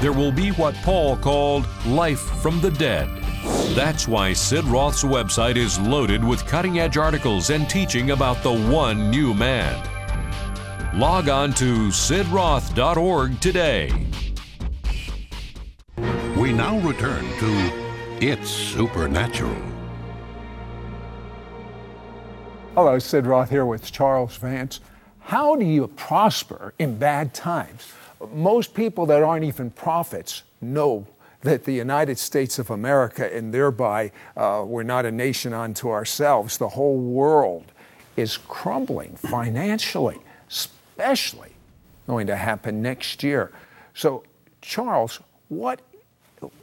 there 0.00 0.12
will 0.12 0.30
be 0.30 0.50
what 0.50 0.74
Paul 0.76 1.16
called 1.16 1.66
life 1.86 2.20
from 2.20 2.60
the 2.60 2.70
dead. 2.70 3.08
That's 3.74 4.06
why 4.06 4.32
Sid 4.32 4.64
Roth's 4.66 5.02
website 5.02 5.56
is 5.56 5.78
loaded 5.80 6.22
with 6.22 6.46
cutting 6.46 6.78
edge 6.78 6.96
articles 6.96 7.50
and 7.50 7.68
teaching 7.68 8.10
about 8.10 8.42
the 8.42 8.52
one 8.52 9.10
new 9.10 9.34
man. 9.34 9.74
Log 10.94 11.28
on 11.28 11.52
to 11.54 11.88
sidroth.org 11.88 13.40
today. 13.40 14.06
We 16.36 16.52
now 16.52 16.78
return 16.78 17.24
to 17.38 17.83
It's 18.20 18.48
Supernatural. 18.48 19.60
Hello, 22.74 22.96
Sid 23.00 23.26
Roth 23.26 23.50
here 23.50 23.66
with 23.66 23.90
Charles 23.90 24.36
Vance. 24.36 24.78
how 25.18 25.56
do 25.56 25.64
you 25.64 25.88
prosper 25.88 26.74
in 26.78 26.96
bad 26.96 27.34
times? 27.34 27.92
Most 28.32 28.72
people 28.72 29.04
that 29.06 29.24
aren't 29.24 29.44
even 29.44 29.70
prophets 29.70 30.44
know 30.60 31.08
that 31.40 31.64
the 31.64 31.72
United 31.72 32.16
States 32.16 32.60
of 32.60 32.70
America, 32.70 33.34
and 33.34 33.52
thereby 33.52 34.12
uh, 34.36 34.62
we're 34.64 34.84
not 34.84 35.04
a 35.04 35.10
nation 35.10 35.52
unto 35.52 35.90
ourselves, 35.90 36.56
the 36.56 36.68
whole 36.68 36.98
world 36.98 37.72
is 38.16 38.36
crumbling 38.36 39.16
financially, 39.16 40.18
especially 40.48 41.50
going 42.06 42.28
to 42.28 42.36
happen 42.36 42.80
next 42.80 43.24
year. 43.24 43.50
So, 43.92 44.22
Charles, 44.62 45.18
what 45.48 45.80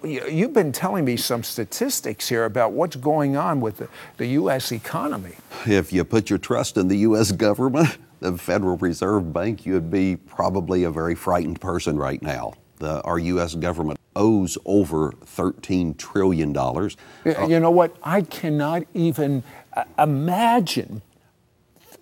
you've 0.04 0.54
been 0.54 0.72
telling 0.72 1.06
me 1.06 1.18
some 1.18 1.44
statistics 1.44 2.28
here 2.28 2.46
about 2.46 2.74
what's 2.74 2.96
going 2.96 3.36
on 3.38 3.62
with 3.62 3.78
the, 3.78 3.88
the 4.18 4.28
U.S. 4.28 4.72
economy. 4.72 5.36
If 5.66 5.94
you 5.94 6.04
put 6.04 6.30
your 6.30 6.40
trust 6.40 6.78
in 6.78 6.88
the 6.88 6.98
U.S. 6.98 7.32
government, 7.32 7.98
the 8.20 8.38
Federal 8.38 8.78
Reserve 8.78 9.34
Bank, 9.34 9.66
you'd 9.66 9.92
be 9.92 10.16
probably 10.16 10.84
a 10.84 10.92
very 10.92 11.16
frightened 11.16 11.60
person 11.60 11.98
right 11.98 12.22
now. 12.22 12.54
The, 12.78 13.02
our 13.04 13.20
U.S. 13.20 13.56
government 13.56 14.00
owes 14.16 14.58
over 14.66 15.12
$13 15.12 15.98
trillion. 15.98 16.50
You 16.54 17.60
know 17.60 17.72
what? 17.72 17.96
I 18.04 18.22
cannot 18.22 18.84
even 18.94 19.44
uh, 19.74 19.84
imagine 19.98 21.02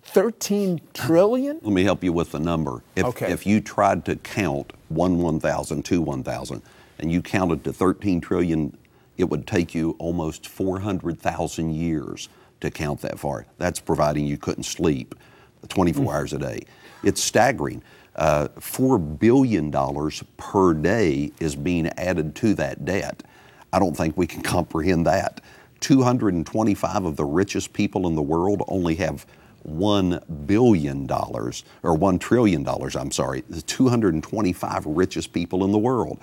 13 0.10 0.82
trillion? 0.94 1.60
Let 1.62 1.74
me 1.74 1.84
help 1.84 2.04
you 2.04 2.12
with 2.12 2.32
the 2.32 2.40
number. 2.40 2.84
If, 2.96 3.06
okay. 3.06 3.32
if 3.32 3.46
you 3.46 3.62
tried 3.62 4.06
to 4.06 4.16
count 4.16 4.74
one 4.90 5.20
1,000, 5.20 5.86
two 5.86 6.02
1,000, 6.02 6.62
and 7.00 7.12
you 7.12 7.22
counted 7.22 7.64
to 7.64 7.74
13 7.74 8.22
trillion, 8.22 8.78
it 9.18 9.26
would 9.26 9.46
take 9.48 9.76
you 9.76 9.96
almost 10.00 10.48
400,000 10.48 11.74
years 11.74 12.30
to 12.62 12.72
count 12.72 13.02
that 13.02 13.20
far. 13.20 13.46
That's 13.58 13.80
providing 13.80 14.26
you 14.26 14.38
couldn't 14.38 14.64
sleep 14.64 15.16
24 15.68 16.06
mm. 16.06 16.16
hours 16.16 16.34
a 16.34 16.40
day. 16.40 16.62
It's 17.04 17.22
staggering. 17.22 17.82
Uh, 18.16 18.50
$4 18.58 19.20
billion 19.20 19.72
per 20.38 20.74
day 20.74 21.32
is 21.40 21.56
being 21.56 21.88
added 21.98 22.36
to 22.36 22.54
that 22.56 22.84
debt. 22.84 23.24
I 23.72 23.80
don't 23.80 23.96
think 23.96 24.18
we 24.18 24.28
can 24.28 24.42
comprehend 24.42 25.06
that. 25.06 25.42
225 25.80 27.06
of 27.06 27.16
the 27.16 27.24
richest 27.24 27.72
people 27.72 28.08
in 28.08 28.16
the 28.16 28.22
world 28.22 28.64
only 28.68 28.96
have 28.96 29.26
$1 29.68 30.48
billion, 30.48 31.10
or 31.10 31.52
$1 31.98 32.20
trillion, 32.20 32.68
I'm 32.68 33.12
sorry, 33.12 33.44
the 33.50 33.62
225 33.62 34.86
richest 34.86 35.34
people 35.34 35.64
in 35.64 35.72
the 35.72 35.78
world. 35.78 36.20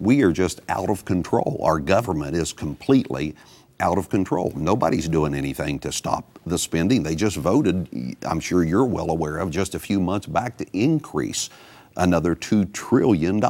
We 0.00 0.22
are 0.22 0.32
just 0.32 0.60
out 0.68 0.90
of 0.90 1.04
control. 1.04 1.60
Our 1.62 1.80
government 1.80 2.36
is 2.36 2.52
completely 2.52 3.34
out 3.80 3.98
of 3.98 4.08
control. 4.08 4.52
Nobody's 4.56 5.08
doing 5.08 5.34
anything 5.34 5.78
to 5.80 5.92
stop 5.92 6.38
the 6.46 6.58
spending. 6.58 7.02
They 7.02 7.14
just 7.14 7.36
voted, 7.36 8.16
I'm 8.26 8.40
sure 8.40 8.64
you're 8.64 8.84
well 8.84 9.10
aware 9.10 9.38
of, 9.38 9.50
just 9.50 9.74
a 9.74 9.78
few 9.78 10.00
months 10.00 10.26
back 10.26 10.56
to 10.58 10.66
increase 10.72 11.50
another 11.96 12.34
$2 12.34 12.72
trillion. 12.72 13.42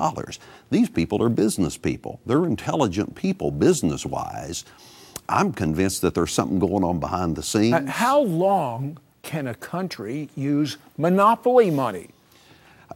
These 0.70 0.90
people 0.90 1.22
are 1.22 1.28
business 1.28 1.76
people. 1.76 2.20
They're 2.26 2.44
intelligent 2.44 3.14
people, 3.14 3.50
business 3.50 4.04
wise. 4.04 4.64
I'm 5.28 5.52
convinced 5.52 6.02
that 6.02 6.14
there's 6.14 6.32
something 6.32 6.58
going 6.58 6.84
on 6.84 7.00
behind 7.00 7.36
the 7.36 7.42
scenes. 7.42 7.74
Uh, 7.74 7.86
how 7.86 8.20
long 8.20 8.98
can 9.22 9.46
a 9.46 9.54
country 9.54 10.30
use 10.34 10.78
monopoly 10.96 11.70
money? 11.70 12.08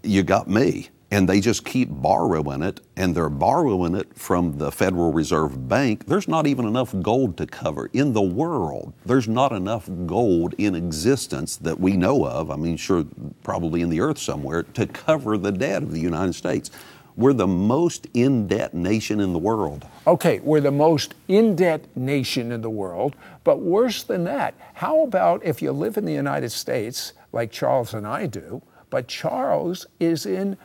You 0.02 0.22
got 0.22 0.48
me 0.48 0.88
and 1.12 1.28
they 1.28 1.40
just 1.40 1.66
keep 1.66 1.90
borrowing 1.90 2.62
it, 2.62 2.80
and 2.96 3.14
they're 3.14 3.28
borrowing 3.28 3.94
it 3.94 4.16
from 4.16 4.56
the 4.56 4.72
Federal 4.72 5.12
Reserve 5.12 5.68
Bank. 5.68 6.06
There's 6.06 6.26
not 6.26 6.46
even 6.46 6.64
enough 6.64 6.94
gold 7.02 7.36
to 7.36 7.46
cover. 7.46 7.90
In 7.92 8.14
the 8.14 8.22
world, 8.22 8.94
there's 9.04 9.28
not 9.28 9.52
enough 9.52 9.90
gold 10.06 10.54
in 10.56 10.74
existence 10.74 11.56
that 11.56 11.78
we 11.78 11.98
know 11.98 12.26
of, 12.26 12.50
I 12.50 12.56
mean, 12.56 12.78
sure, 12.78 13.04
probably 13.42 13.82
in 13.82 13.90
the 13.90 14.00
earth 14.00 14.16
somewhere, 14.16 14.62
to 14.62 14.86
cover 14.86 15.36
the 15.36 15.52
debt 15.52 15.82
of 15.82 15.92
the 15.92 16.00
United 16.00 16.34
States. 16.34 16.70
We're 17.14 17.34
the 17.34 17.46
most 17.46 18.06
in 18.14 18.46
debt 18.46 18.72
nation 18.72 19.20
in 19.20 19.34
the 19.34 19.38
world. 19.38 19.86
Okay, 20.06 20.40
we're 20.40 20.62
the 20.62 20.70
most 20.70 21.14
in 21.28 21.54
debt 21.54 21.94
nation 21.94 22.50
in 22.50 22.62
the 22.62 22.70
world, 22.70 23.16
but 23.44 23.60
worse 23.60 24.02
than 24.02 24.24
that, 24.24 24.54
how 24.72 25.02
about 25.02 25.44
if 25.44 25.60
you 25.60 25.72
live 25.72 25.98
in 25.98 26.06
the 26.06 26.14
United 26.14 26.52
States, 26.52 27.12
like 27.32 27.52
Charles 27.52 27.92
and 27.92 28.06
I 28.06 28.24
do, 28.24 28.62
but 28.88 29.08
Charles 29.08 29.86
is 30.00 30.24
in 30.24 30.56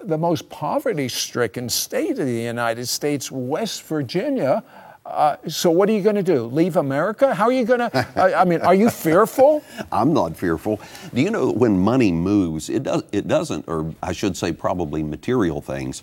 the 0.00 0.18
most 0.18 0.48
poverty 0.48 1.08
stricken 1.08 1.68
state 1.68 2.18
of 2.18 2.26
the 2.26 2.42
United 2.42 2.86
States, 2.86 3.30
West 3.30 3.82
Virginia. 3.84 4.62
Uh, 5.04 5.36
so 5.48 5.70
what 5.70 5.88
are 5.88 5.92
you 5.92 6.02
going 6.02 6.16
to 6.16 6.22
do? 6.22 6.44
Leave 6.44 6.76
America? 6.76 7.34
How 7.34 7.46
are 7.46 7.52
you 7.52 7.64
going 7.64 7.80
to? 7.80 8.06
I 8.16 8.44
mean, 8.44 8.60
are 8.60 8.74
you 8.74 8.90
fearful? 9.06 9.62
I'm 9.90 10.12
not 10.12 10.36
fearful. 10.36 10.80
Do 11.12 11.20
you 11.20 11.30
know 11.30 11.50
when 11.50 11.78
money 11.78 12.12
moves, 12.12 12.68
it 12.68 12.84
does. 12.84 13.02
It 13.10 13.26
doesn't, 13.26 13.66
or 13.66 13.92
I 14.02 14.12
should 14.12 14.36
say, 14.36 14.52
probably 14.52 15.02
material 15.02 15.60
things. 15.60 16.02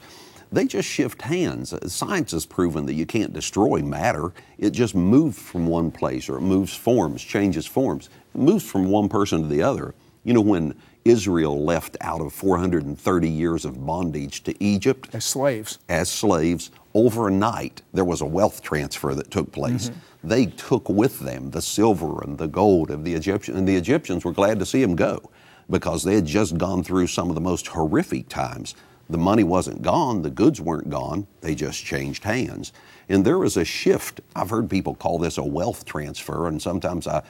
They 0.51 0.65
just 0.65 0.87
shift 0.87 1.21
hands. 1.21 1.73
Science 1.91 2.31
has 2.31 2.45
proven 2.45 2.85
that 2.85 2.93
you 2.93 3.05
can't 3.05 3.33
destroy 3.33 3.81
matter. 3.81 4.33
It 4.57 4.69
just 4.69 4.95
moves 4.95 5.37
from 5.37 5.67
one 5.67 5.91
place, 5.91 6.29
or 6.29 6.37
it 6.37 6.41
moves 6.41 6.73
forms, 6.73 7.21
changes 7.21 7.65
forms. 7.65 8.09
It 8.33 8.39
moves 8.39 8.63
from 8.63 8.89
one 8.89 9.09
person 9.09 9.41
to 9.41 9.47
the 9.47 9.61
other. 9.61 9.93
You 10.27 10.33
know, 10.33 10.41
when 10.41 10.75
Israel 11.05 11.63
left 11.63 11.95
out 12.01 12.19
of 12.19 12.33
430 12.33 13.29
years 13.29 13.63
of 13.63 13.85
bondage 13.85 14.43
to 14.43 14.61
Egypt 14.61 15.07
as 15.13 15.23
slaves. 15.23 15.79
As 15.87 16.09
slaves, 16.09 16.69
overnight 16.93 17.81
there 17.93 18.03
was 18.03 18.19
a 18.19 18.25
wealth 18.25 18.61
transfer 18.61 19.15
that 19.15 19.31
took 19.31 19.53
place. 19.53 19.87
Mm-hmm. 19.89 20.27
They 20.27 20.45
took 20.47 20.89
with 20.89 21.21
them 21.21 21.51
the 21.51 21.61
silver 21.61 22.21
and 22.23 22.37
the 22.37 22.49
gold 22.49 22.91
of 22.91 23.05
the 23.05 23.13
Egyptians, 23.13 23.57
and 23.57 23.65
the 23.65 23.77
Egyptians 23.77 24.25
were 24.25 24.33
glad 24.33 24.59
to 24.59 24.65
see 24.65 24.81
them 24.81 24.97
go 24.97 25.31
because 25.69 26.03
they 26.03 26.15
had 26.15 26.25
just 26.25 26.57
gone 26.57 26.83
through 26.83 27.07
some 27.07 27.29
of 27.29 27.35
the 27.35 27.41
most 27.41 27.67
horrific 27.67 28.27
times. 28.27 28.75
The 29.09 29.17
money 29.17 29.45
wasn't 29.45 29.81
gone, 29.81 30.23
the 30.23 30.29
goods 30.29 30.59
weren't 30.59 30.89
gone, 30.89 31.25
they 31.39 31.55
just 31.55 31.85
changed 31.85 32.25
hands. 32.25 32.73
And 33.07 33.23
there 33.23 33.37
was 33.37 33.55
a 33.55 33.63
shift. 33.63 34.19
I've 34.35 34.49
heard 34.49 34.69
people 34.69 34.93
call 34.93 35.19
this 35.19 35.37
a 35.37 35.43
wealth 35.43 35.85
transfer, 35.85 36.49
and 36.49 36.61
sometimes 36.61 37.07
I 37.07 37.23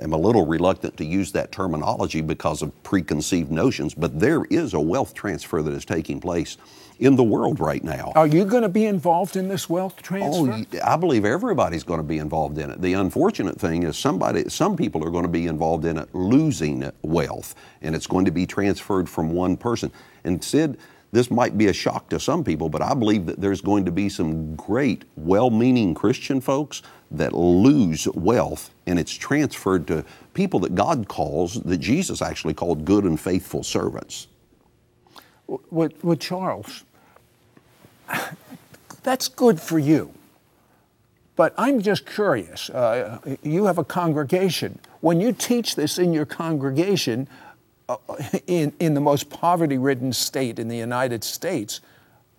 am 0.00 0.12
a 0.12 0.16
little 0.16 0.46
reluctant 0.46 0.96
to 0.98 1.04
use 1.04 1.32
that 1.32 1.52
terminology 1.52 2.20
because 2.20 2.62
of 2.62 2.82
preconceived 2.82 3.50
notions, 3.50 3.94
but 3.94 4.18
there 4.18 4.44
is 4.44 4.74
a 4.74 4.80
wealth 4.80 5.14
transfer 5.14 5.62
that 5.62 5.72
is 5.72 5.84
taking 5.84 6.20
place 6.20 6.56
in 6.98 7.16
the 7.16 7.22
world 7.22 7.58
right 7.58 7.82
now. 7.82 8.12
Are 8.14 8.26
you 8.26 8.44
going 8.44 8.62
to 8.62 8.68
be 8.68 8.86
involved 8.86 9.36
in 9.36 9.48
this 9.48 9.68
wealth 9.68 10.00
transfer? 10.02 10.52
Oh, 10.52 10.80
I 10.84 10.96
believe 10.96 11.24
everybody's 11.24 11.82
going 11.82 11.98
to 11.98 12.04
be 12.04 12.18
involved 12.18 12.58
in 12.58 12.70
it. 12.70 12.80
The 12.80 12.92
unfortunate 12.94 13.58
thing 13.58 13.82
is 13.82 13.98
somebody 13.98 14.48
some 14.48 14.76
people 14.76 15.04
are 15.04 15.10
going 15.10 15.24
to 15.24 15.28
be 15.28 15.46
involved 15.46 15.84
in 15.84 15.98
it 15.98 16.14
losing 16.14 16.90
wealth 17.02 17.54
and 17.80 17.94
it's 17.94 18.06
going 18.06 18.24
to 18.24 18.30
be 18.30 18.46
transferred 18.46 19.08
from 19.08 19.32
one 19.32 19.56
person. 19.56 19.90
And 20.24 20.42
Sid, 20.42 20.78
this 21.12 21.30
might 21.30 21.58
be 21.58 21.66
a 21.66 21.72
shock 21.72 22.08
to 22.08 22.18
some 22.18 22.42
people, 22.42 22.70
but 22.70 22.80
I 22.80 22.94
believe 22.94 23.26
that 23.26 23.40
there's 23.40 23.60
going 23.60 23.84
to 23.84 23.92
be 23.92 24.08
some 24.08 24.56
great, 24.56 25.04
well 25.16 25.50
meaning 25.50 25.94
Christian 25.94 26.40
folks 26.40 26.82
that 27.10 27.34
lose 27.34 28.08
wealth 28.08 28.70
and 28.86 28.98
it's 28.98 29.12
transferred 29.12 29.86
to 29.88 30.04
people 30.32 30.58
that 30.60 30.74
God 30.74 31.08
calls, 31.08 31.60
that 31.62 31.78
Jesus 31.78 32.22
actually 32.22 32.54
called 32.54 32.86
good 32.86 33.04
and 33.04 33.20
faithful 33.20 33.62
servants. 33.62 34.26
With, 35.70 36.18
Charles, 36.18 36.84
that's 39.02 39.28
good 39.28 39.60
for 39.60 39.78
you. 39.78 40.14
But 41.36 41.54
I'm 41.58 41.82
just 41.82 42.06
curious. 42.06 42.70
Uh, 42.70 43.18
you 43.42 43.66
have 43.66 43.78
a 43.78 43.84
congregation. 43.84 44.78
When 45.00 45.20
you 45.20 45.32
teach 45.32 45.76
this 45.76 45.98
in 45.98 46.12
your 46.12 46.26
congregation, 46.26 47.28
Uh, 47.88 47.96
in, 48.46 48.72
in 48.80 48.94
the 48.94 49.00
most 49.00 49.28
poverty 49.28 49.78
ridden 49.78 50.12
state 50.12 50.58
in 50.58 50.68
the 50.68 50.76
United 50.76 51.24
States, 51.24 51.80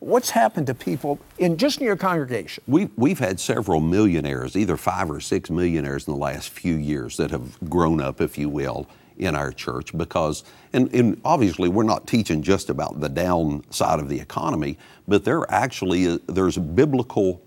What's 0.03 0.31
happened 0.31 0.67
to 0.67 0.73
people 0.73 1.17
in 1.37 1.55
just 1.55 1.79
in 1.79 1.85
your 1.85 1.95
congregation? 1.95 2.61
We, 2.67 2.89
we've 2.97 3.19
had 3.19 3.39
several 3.39 3.79
millionaires, 3.79 4.57
either 4.57 4.75
five 4.75 5.09
or 5.09 5.21
six 5.21 5.49
millionaires 5.49 6.09
in 6.09 6.13
the 6.13 6.19
last 6.19 6.49
few 6.49 6.75
years 6.75 7.15
that 7.15 7.31
have 7.31 7.57
grown 7.69 8.01
up, 8.01 8.19
if 8.19 8.37
you 8.37 8.49
will, 8.49 8.89
in 9.17 9.33
our 9.33 9.53
church 9.53 9.97
because, 9.97 10.43
and, 10.73 10.93
and 10.93 11.21
obviously 11.23 11.69
we're 11.69 11.83
not 11.83 12.05
teaching 12.05 12.41
just 12.41 12.69
about 12.69 12.99
the 12.99 13.07
downside 13.07 14.01
of 14.01 14.09
the 14.09 14.19
economy, 14.19 14.77
but 15.07 15.23
there 15.23 15.49
actually, 15.49 16.07
uh, 16.07 16.17
there's 16.27 16.57
biblical 16.57 17.41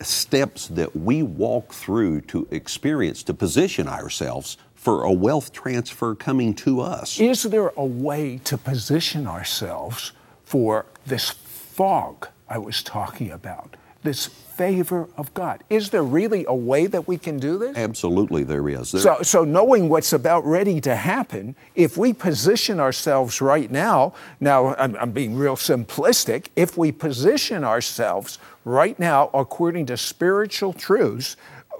steps 0.00 0.68
that 0.68 0.94
we 0.94 1.24
walk 1.24 1.72
through 1.72 2.20
to 2.20 2.46
experience, 2.52 3.24
to 3.24 3.34
position 3.34 3.88
ourselves 3.88 4.58
for 4.86 5.02
a 5.02 5.10
wealth 5.10 5.52
transfer 5.52 6.14
coming 6.14 6.54
to 6.54 6.80
us. 6.80 7.18
Is 7.18 7.42
there 7.42 7.72
a 7.76 7.84
way 7.84 8.38
to 8.44 8.56
position 8.56 9.26
ourselves 9.26 10.12
for 10.44 10.86
this 11.04 11.30
fog 11.30 12.28
I 12.48 12.58
was 12.58 12.84
talking 12.84 13.32
about, 13.32 13.74
this 14.04 14.26
favor 14.26 15.08
of 15.16 15.34
God. 15.34 15.64
Is 15.68 15.90
there 15.90 16.04
really 16.04 16.44
a 16.46 16.54
way 16.54 16.86
that 16.86 17.08
we 17.08 17.18
can 17.18 17.40
do 17.40 17.58
this? 17.58 17.76
Absolutely, 17.76 18.44
there 18.44 18.68
is. 18.68 18.92
There... 18.92 19.00
So, 19.00 19.22
so, 19.22 19.42
knowing 19.42 19.88
what's 19.88 20.12
about 20.12 20.46
ready 20.46 20.80
to 20.82 20.94
happen, 20.94 21.56
if 21.74 21.96
we 21.96 22.12
position 22.12 22.78
ourselves 22.78 23.40
right 23.40 23.68
now, 23.68 24.14
now 24.38 24.76
I'm, 24.76 24.94
I'm 24.98 25.10
being 25.10 25.34
real 25.34 25.56
simplistic, 25.56 26.46
if 26.54 26.78
we 26.78 26.92
position 26.92 27.64
ourselves 27.64 28.38
right 28.64 28.96
now 29.00 29.30
according 29.34 29.86
to 29.86 29.96
spiritual 29.96 30.72
truths, 30.72 31.36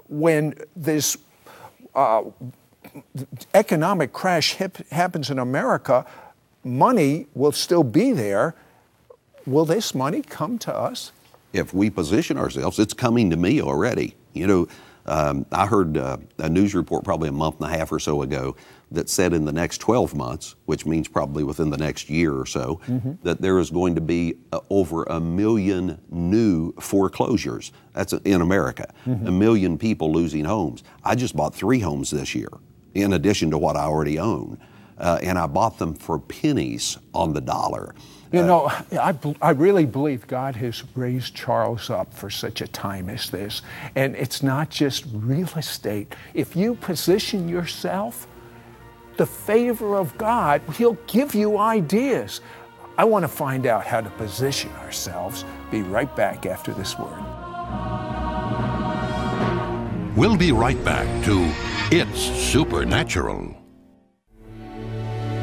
when 0.09 0.55
this 0.75 1.17
uh, 1.95 2.23
economic 3.53 4.13
crash 4.13 4.53
hip, 4.53 4.77
happens 4.91 5.29
in 5.29 5.39
America, 5.39 6.05
money 6.63 7.27
will 7.33 7.51
still 7.51 7.83
be 7.83 8.11
there. 8.11 8.55
Will 9.45 9.65
this 9.65 9.95
money 9.95 10.21
come 10.21 10.57
to 10.59 10.75
us? 10.75 11.11
If 11.53 11.73
we 11.73 11.89
position 11.89 12.37
ourselves, 12.37 12.79
it's 12.79 12.93
coming 12.93 13.29
to 13.29 13.37
me 13.37 13.61
already. 13.61 14.15
You 14.33 14.47
know, 14.47 14.67
um, 15.07 15.45
I 15.51 15.65
heard 15.65 15.97
uh, 15.97 16.17
a 16.37 16.49
news 16.49 16.75
report 16.75 17.03
probably 17.03 17.29
a 17.29 17.33
month 17.33 17.61
and 17.61 17.73
a 17.73 17.77
half 17.77 17.91
or 17.91 17.99
so 17.99 18.21
ago 18.21 18.55
that 18.91 19.09
said 19.09 19.33
in 19.33 19.45
the 19.45 19.51
next 19.51 19.79
12 19.79 20.15
months, 20.15 20.55
which 20.65 20.85
means 20.85 21.07
probably 21.07 21.43
within 21.43 21.69
the 21.69 21.77
next 21.77 22.09
year 22.09 22.33
or 22.33 22.45
so, 22.45 22.79
mm-hmm. 22.87 23.13
that 23.23 23.41
there 23.41 23.59
is 23.59 23.69
going 23.69 23.95
to 23.95 24.01
be 24.01 24.35
uh, 24.51 24.59
over 24.69 25.03
a 25.03 25.19
million 25.19 25.99
new 26.09 26.73
foreclosures. 26.73 27.71
That's 27.93 28.13
in 28.13 28.41
America. 28.41 28.93
Mm-hmm. 29.05 29.27
A 29.27 29.31
million 29.31 29.77
people 29.77 30.11
losing 30.11 30.45
homes. 30.45 30.83
I 31.03 31.15
just 31.15 31.35
bought 31.35 31.55
three 31.55 31.79
homes 31.79 32.11
this 32.11 32.35
year, 32.35 32.49
in 32.97 33.13
addition 33.13 33.51
to 33.51 33.57
what 33.57 33.75
I 33.75 33.83
already 33.83 34.19
own. 34.19 34.57
Uh, 34.97 35.19
and 35.21 35.37
I 35.37 35.45
bought 35.45 35.77
them 35.77 35.93
for 35.93 36.17
pennies 36.17 36.97
on 37.13 37.33
the 37.33 37.41
dollar. 37.41 37.93
You 38.31 38.43
know, 38.43 38.65
I, 38.91 39.15
I 39.41 39.51
really 39.51 39.85
believe 39.85 40.27
God 40.27 40.55
has 40.57 40.83
raised 40.95 41.33
Charles 41.33 41.89
up 41.89 42.13
for 42.13 42.29
such 42.29 42.61
a 42.61 42.67
time 42.67 43.09
as 43.09 43.29
this. 43.29 43.61
And 43.95 44.15
it's 44.15 44.43
not 44.43 44.69
just 44.69 45.05
real 45.13 45.47
estate. 45.55 46.13
If 46.33 46.55
you 46.55 46.75
position 46.75 47.47
yourself, 47.47 48.27
the 49.15 49.25
favor 49.25 49.95
of 49.95 50.17
God, 50.17 50.61
He'll 50.75 50.97
give 51.07 51.35
you 51.35 51.57
ideas. 51.57 52.41
I 52.97 53.05
want 53.05 53.23
to 53.23 53.29
find 53.29 53.65
out 53.65 53.85
how 53.85 54.01
to 54.01 54.09
position 54.11 54.71
ourselves. 54.77 55.45
Be 55.71 55.83
right 55.83 56.13
back 56.15 56.45
after 56.45 56.73
this 56.73 56.97
word. 56.97 57.23
We'll 60.17 60.35
be 60.35 60.51
right 60.51 60.83
back 60.83 61.05
to 61.25 61.45
It's 61.89 62.19
Supernatural. 62.19 63.55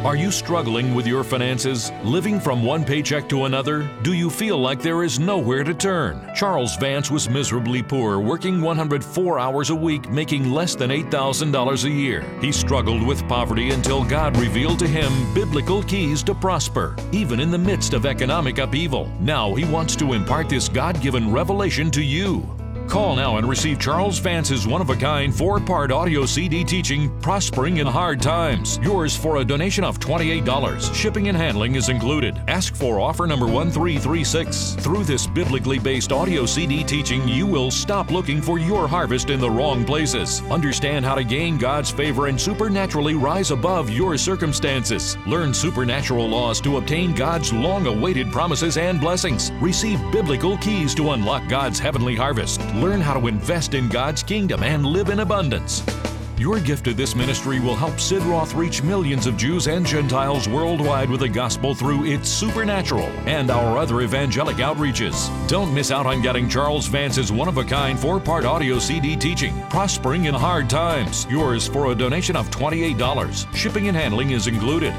Are 0.05 0.15
you 0.15 0.31
struggling 0.31 0.95
with 0.95 1.07
your 1.07 1.25
finances? 1.25 1.91
Living 2.05 2.39
from 2.39 2.63
one 2.63 2.85
paycheck 2.85 3.31
to 3.31 3.47
another? 3.47 3.89
Do 4.03 4.13
you 4.13 4.29
feel 4.29 4.59
like 4.59 4.83
there 4.83 5.05
is 5.05 5.19
nowhere 5.19 5.65
to 5.65 5.73
turn? 5.73 6.31
Charles 6.35 6.77
Vance 6.77 7.11
was 7.11 7.31
miserably 7.31 7.83
poor, 7.83 8.21
working 8.21 8.61
104 8.61 9.39
hours 9.39 9.71
a 9.71 9.75
week, 9.75 10.11
making 10.11 10.53
less 10.53 10.75
than 10.75 10.91
$8,000 10.91 11.85
a 11.85 11.91
year. 11.91 12.21
He 12.43 12.53
struggled 12.53 13.03
with 13.03 13.27
poverty 13.27 13.71
until 13.71 14.05
God 14.05 14.37
revealed 14.37 14.81
to 14.81 14.87
him 14.87 15.33
biblical 15.33 15.83
keys 15.83 16.23
to 16.25 16.35
prosper, 16.35 16.95
even 17.11 17.41
in 17.41 17.51
the 17.51 17.57
midst 17.57 17.95
of 17.95 18.05
economic 18.05 18.59
upheaval. 18.59 19.11
Now 19.19 19.55
he 19.55 19.65
wants 19.65 19.97
to 19.97 20.13
impart 20.13 20.51
this 20.51 20.69
God 20.69 21.01
given 21.01 21.33
revelation 21.33 21.91
to 21.93 22.03
you. 22.03 22.47
Call 22.88 23.17
now 23.17 23.38
and 23.38 23.49
receive 23.49 23.79
Charles 23.81 24.19
Vance's 24.19 24.67
one 24.67 24.81
of 24.81 24.91
a 24.91 24.97
kind 24.97 25.35
four 25.35 25.59
part 25.59 25.91
audio 25.91 26.26
CD 26.26 26.62
teaching, 26.62 27.11
Prospering 27.21 27.79
in 27.79 27.87
Hard 27.87 28.21
Times. 28.21 28.79
Yours 28.83 29.17
for 29.17 29.38
a 29.38 29.45
donation 29.45 29.85
of 29.85 29.99
$28. 29.99 30.95
Shipping 30.95 31.29
and 31.29 31.37
handling 31.37 31.75
is 31.75 31.88
included. 31.88 32.41
Ask 32.47 32.76
for 32.76 33.00
offer 33.00 33.26
number 33.26 33.47
1336. 33.47 34.75
Through 34.75 35.05
this 35.05 35.26
biblically 35.26 35.79
based 35.79 36.12
audio 36.12 36.47
CD 36.47 36.85
teaching, 36.85 37.26
you 37.26 37.47
will 37.47 37.71
stop 37.71 38.11
looking 38.11 38.41
for 38.41 38.59
your 38.59 38.87
harvest 38.87 39.31
in 39.31 39.41
the 39.41 39.50
wrong 39.50 39.85
places. 39.85 40.43
Understand 40.50 41.05
how 41.05 41.14
to 41.14 41.25
gain 41.25 41.59
God's 41.59 41.91
favor 41.91 42.26
and 42.26 42.41
supernaturally 42.41 43.14
rise 43.14 43.50
above 43.50 43.91
your 43.91 44.17
circumstances. 44.17 45.17
Learn 45.26 45.53
supernatural 45.55 46.29
laws 46.29 46.61
to 46.61 46.76
obtain 46.76 47.14
God's 47.14 47.53
long 47.53 47.87
awaited 47.87 48.31
promises 48.31 48.76
and 48.76 49.00
blessings. 49.00 49.50
Receive 49.61 50.00
biblical 50.12 50.59
keys 50.59 50.95
to 50.97 51.11
unlock 51.11 51.49
God's 51.49 51.79
heavenly 51.79 52.14
harvest 52.14 52.61
learn 52.81 53.00
how 53.00 53.19
to 53.19 53.26
invest 53.26 53.75
in 53.75 53.88
God's 53.88 54.23
kingdom 54.23 54.62
and 54.62 54.85
live 54.85 55.09
in 55.09 55.21
abundance. 55.21 55.83
Your 56.37 56.59
gift 56.59 56.85
to 56.87 56.95
this 56.95 57.14
ministry 57.14 57.61
will 57.61 57.76
help 57.76 58.00
Sid 58.00 58.23
Roth 58.25 58.54
reach 58.54 58.83
millions 58.83 59.26
of 59.26 59.37
Jews 59.37 59.69
and 59.69 59.87
Gentiles 59.87 60.49
worldwide 60.49 61.09
with 61.09 61.21
the 61.21 61.28
gospel 61.28 61.76
through 61.76 62.04
its 62.04 62.28
supernatural 62.28 63.07
and 63.26 63.50
our 63.50 63.78
other 63.78 64.00
evangelic 64.00 64.57
outreaches. 64.57 65.31
Don't 65.46 65.72
miss 65.72 65.92
out 65.92 66.07
on 66.07 66.22
getting 66.22 66.49
Charles 66.49 66.88
Vance's 66.88 67.31
one 67.31 67.46
of 67.46 67.59
a 67.59 67.64
kind 67.64 67.99
four 67.99 68.18
part 68.18 68.44
audio 68.44 68.81
CD 68.81 69.14
teaching, 69.14 69.55
Prospering 69.70 70.25
in 70.25 70.35
Hard 70.35 70.68
Times. 70.68 71.25
Yours 71.31 71.68
for 71.68 71.92
a 71.92 71.94
donation 71.94 72.35
of 72.35 72.51
$28. 72.51 73.55
Shipping 73.55 73.87
and 73.87 73.96
handling 73.96 74.31
is 74.31 74.49
included. 74.49 74.92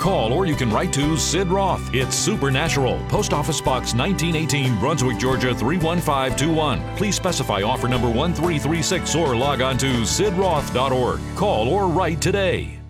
Call 0.00 0.32
or 0.32 0.46
you 0.46 0.56
can 0.56 0.70
write 0.70 0.94
to 0.94 1.18
Sid 1.18 1.48
Roth. 1.48 1.94
It's 1.94 2.16
Supernatural. 2.16 2.98
Post 3.10 3.34
Office 3.34 3.60
Box 3.60 3.92
1918, 3.92 4.78
Brunswick, 4.78 5.18
Georgia 5.18 5.54
31521. 5.54 6.96
Please 6.96 7.14
specify 7.14 7.60
offer 7.60 7.86
number 7.86 8.08
1336 8.08 9.14
or 9.14 9.36
log 9.36 9.60
on 9.60 9.76
to 9.76 9.86
sidroth.org. 9.86 11.20
Call 11.36 11.68
or 11.68 11.86
write 11.86 12.22
today. 12.22 12.80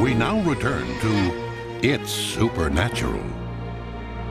We 0.00 0.14
now 0.14 0.40
return 0.42 0.84
to 0.98 1.88
It's 1.88 2.10
Supernatural. 2.10 3.22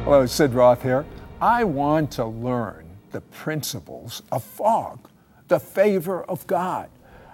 Hello, 0.04 0.26
Sid 0.26 0.54
Roth 0.54 0.84
here. 0.84 1.06
I 1.40 1.64
want 1.64 2.12
to 2.12 2.26
learn 2.26 2.90
the 3.12 3.22
principles 3.22 4.22
of 4.34 4.44
fog, 4.44 5.08
the 5.48 5.62
favor 5.62 6.24
of 6.26 6.46
God. 6.46 6.90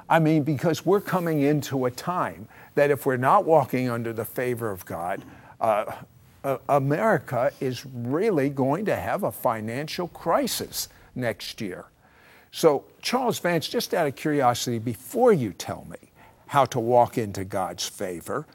I 0.08 0.19
mean, 0.19 0.43
because 0.43 0.86
we're 0.86 1.01
coming 1.01 1.41
into 1.41 1.86
a 1.86 1.91
time 1.91 2.47
that 2.75 2.91
if 2.91 3.05
we're 3.05 3.17
not 3.17 3.45
walking 3.45 3.89
under 3.89 4.13
the 4.13 4.25
favor 4.25 4.69
of 4.69 4.85
God, 4.85 5.23
uh, 5.59 5.93
America 6.69 7.51
is 7.59 7.85
really 7.85 8.49
going 8.49 8.85
to 8.85 8.95
have 8.95 9.23
a 9.23 9.31
financial 9.31 10.07
crisis 10.09 10.89
next 11.15 11.59
year. 11.59 11.85
So, 12.51 12.85
Charles 13.01 13.39
Vance, 13.39 13.67
just 13.67 13.93
out 13.93 14.07
of 14.07 14.15
curiosity, 14.15 14.79
before 14.79 15.33
you 15.33 15.51
tell 15.51 15.85
me 15.89 16.11
how 16.47 16.65
to 16.65 16.79
walk 16.79 17.17
into 17.17 17.43
God's 17.43 17.88
favor, 17.88 18.45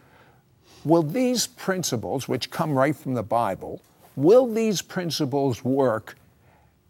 will 0.85 1.03
these 1.03 1.47
principles, 1.47 2.29
which 2.29 2.51
come 2.51 2.73
right 2.73 2.97
from 2.97 3.15
the 3.15 3.23
Bible, 3.23 3.83
will 4.17 4.47
these 4.47 4.81
principles 4.81 5.65
work 5.65 6.17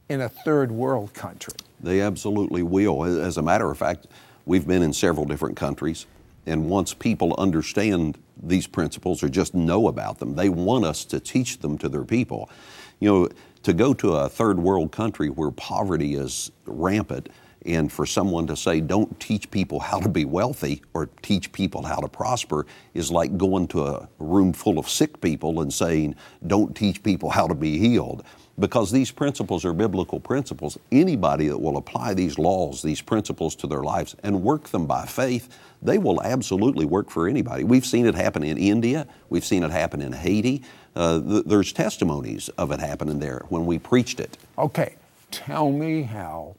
in 0.09 0.21
a 0.21 0.29
third 0.29 0.71
world 0.71 1.15
country? 1.15 1.55
They 1.81 2.01
absolutely 2.01 2.63
will. 2.63 3.05
As 3.05 3.39
a 3.39 3.43
matter 3.43 3.71
of 3.71 3.79
fact, 3.79 4.07
we've 4.45 4.67
been 4.67 4.83
in 4.83 4.93
several 4.93 5.25
different 5.25 5.57
countries. 5.57 6.07
And 6.47 6.69
once 6.69 6.95
people 6.95 7.35
understand 7.39 8.19
these 8.43 8.67
principles 8.67 9.23
or 9.23 9.29
just 9.29 9.55
know 9.55 9.89
about 9.89 10.19
them, 10.19 10.35
they 10.35 10.49
want 10.49 10.85
us 10.85 11.05
to 11.07 11.21
teach 11.21 11.59
them 11.59 11.79
to 11.79 11.89
their 11.89 12.05
people. 12.05 12.51
You 12.99 13.11
know, 13.11 13.29
to 13.63 13.73
go 13.73 13.93
to 13.95 14.15
a 14.15 14.29
third 14.29 14.59
world 14.59 14.93
country 14.93 15.29
where 15.29 15.51
poverty 15.51 16.15
is 16.15 16.51
rampant 16.65 17.29
and 17.67 17.93
for 17.93 18.07
someone 18.07 18.47
to 18.47 18.57
say, 18.57 18.81
don't 18.81 19.19
teach 19.21 19.51
people 19.51 19.81
how 19.81 20.01
to 20.01 20.09
be 20.09 20.25
wealthy 20.25 20.83
or 20.95 21.11
teach 21.21 21.53
people 21.53 21.83
how 21.83 21.97
to 21.97 22.09
prosper 22.09 22.67
is 22.95 23.11
like 23.11 23.37
going 23.37 23.69
to 23.69 23.85
a 23.85 24.09
room 24.19 24.53
full 24.53 24.79
of 24.79 24.89
sick 24.89 25.21
people 25.21 25.61
and 25.61 25.73
saying, 25.73 26.15
don't 26.47 26.75
teach 26.75 27.03
people 27.03 27.29
how 27.29 27.47
to 27.47 27.55
be 27.55 27.79
healed 27.79 28.25
because 28.59 28.91
these 28.91 29.11
principles 29.11 29.65
are 29.65 29.73
biblical 29.73 30.21
principles. 30.21 30.79
Anybody 30.91 31.49
that 31.49 31.59
will 31.59 31.77
apply 31.77 32.15
these 32.15 32.39
laws, 32.39 32.83
these 32.83 33.03
principles 33.03 33.55
to 33.57 33.67
their 33.67 33.83
lives 33.83 34.17
and 34.23 34.43
work 34.43 34.69
them 34.69 34.87
by 34.87 35.05
faith, 35.05 35.49
they 35.83 35.99
will 35.99 36.23
absolutely 36.23 36.85
work 36.85 37.11
for 37.11 37.29
anybody. 37.29 37.65
We've 37.65 37.87
seen 37.87 38.07
it 38.07 38.15
happen 38.15 38.43
in 38.43 38.59
India, 38.59 39.07
we've 39.29 39.45
seen 39.45 39.63
it 39.63 39.71
happen 39.71 40.03
in 40.03 40.13
Haiti. 40.13 40.63
Uh, 40.95 41.21
th- 41.21 41.45
there's 41.47 41.73
testimonies 41.73 42.49
of 42.51 42.73
it 42.73 42.81
happening 42.81 43.21
there 43.21 43.45
when 43.49 43.65
we 43.65 43.79
preached 43.79 44.19
it. 44.19 44.37
Okay, 44.59 44.97
tell 45.31 45.71
me 45.71 46.03
how 46.03 46.57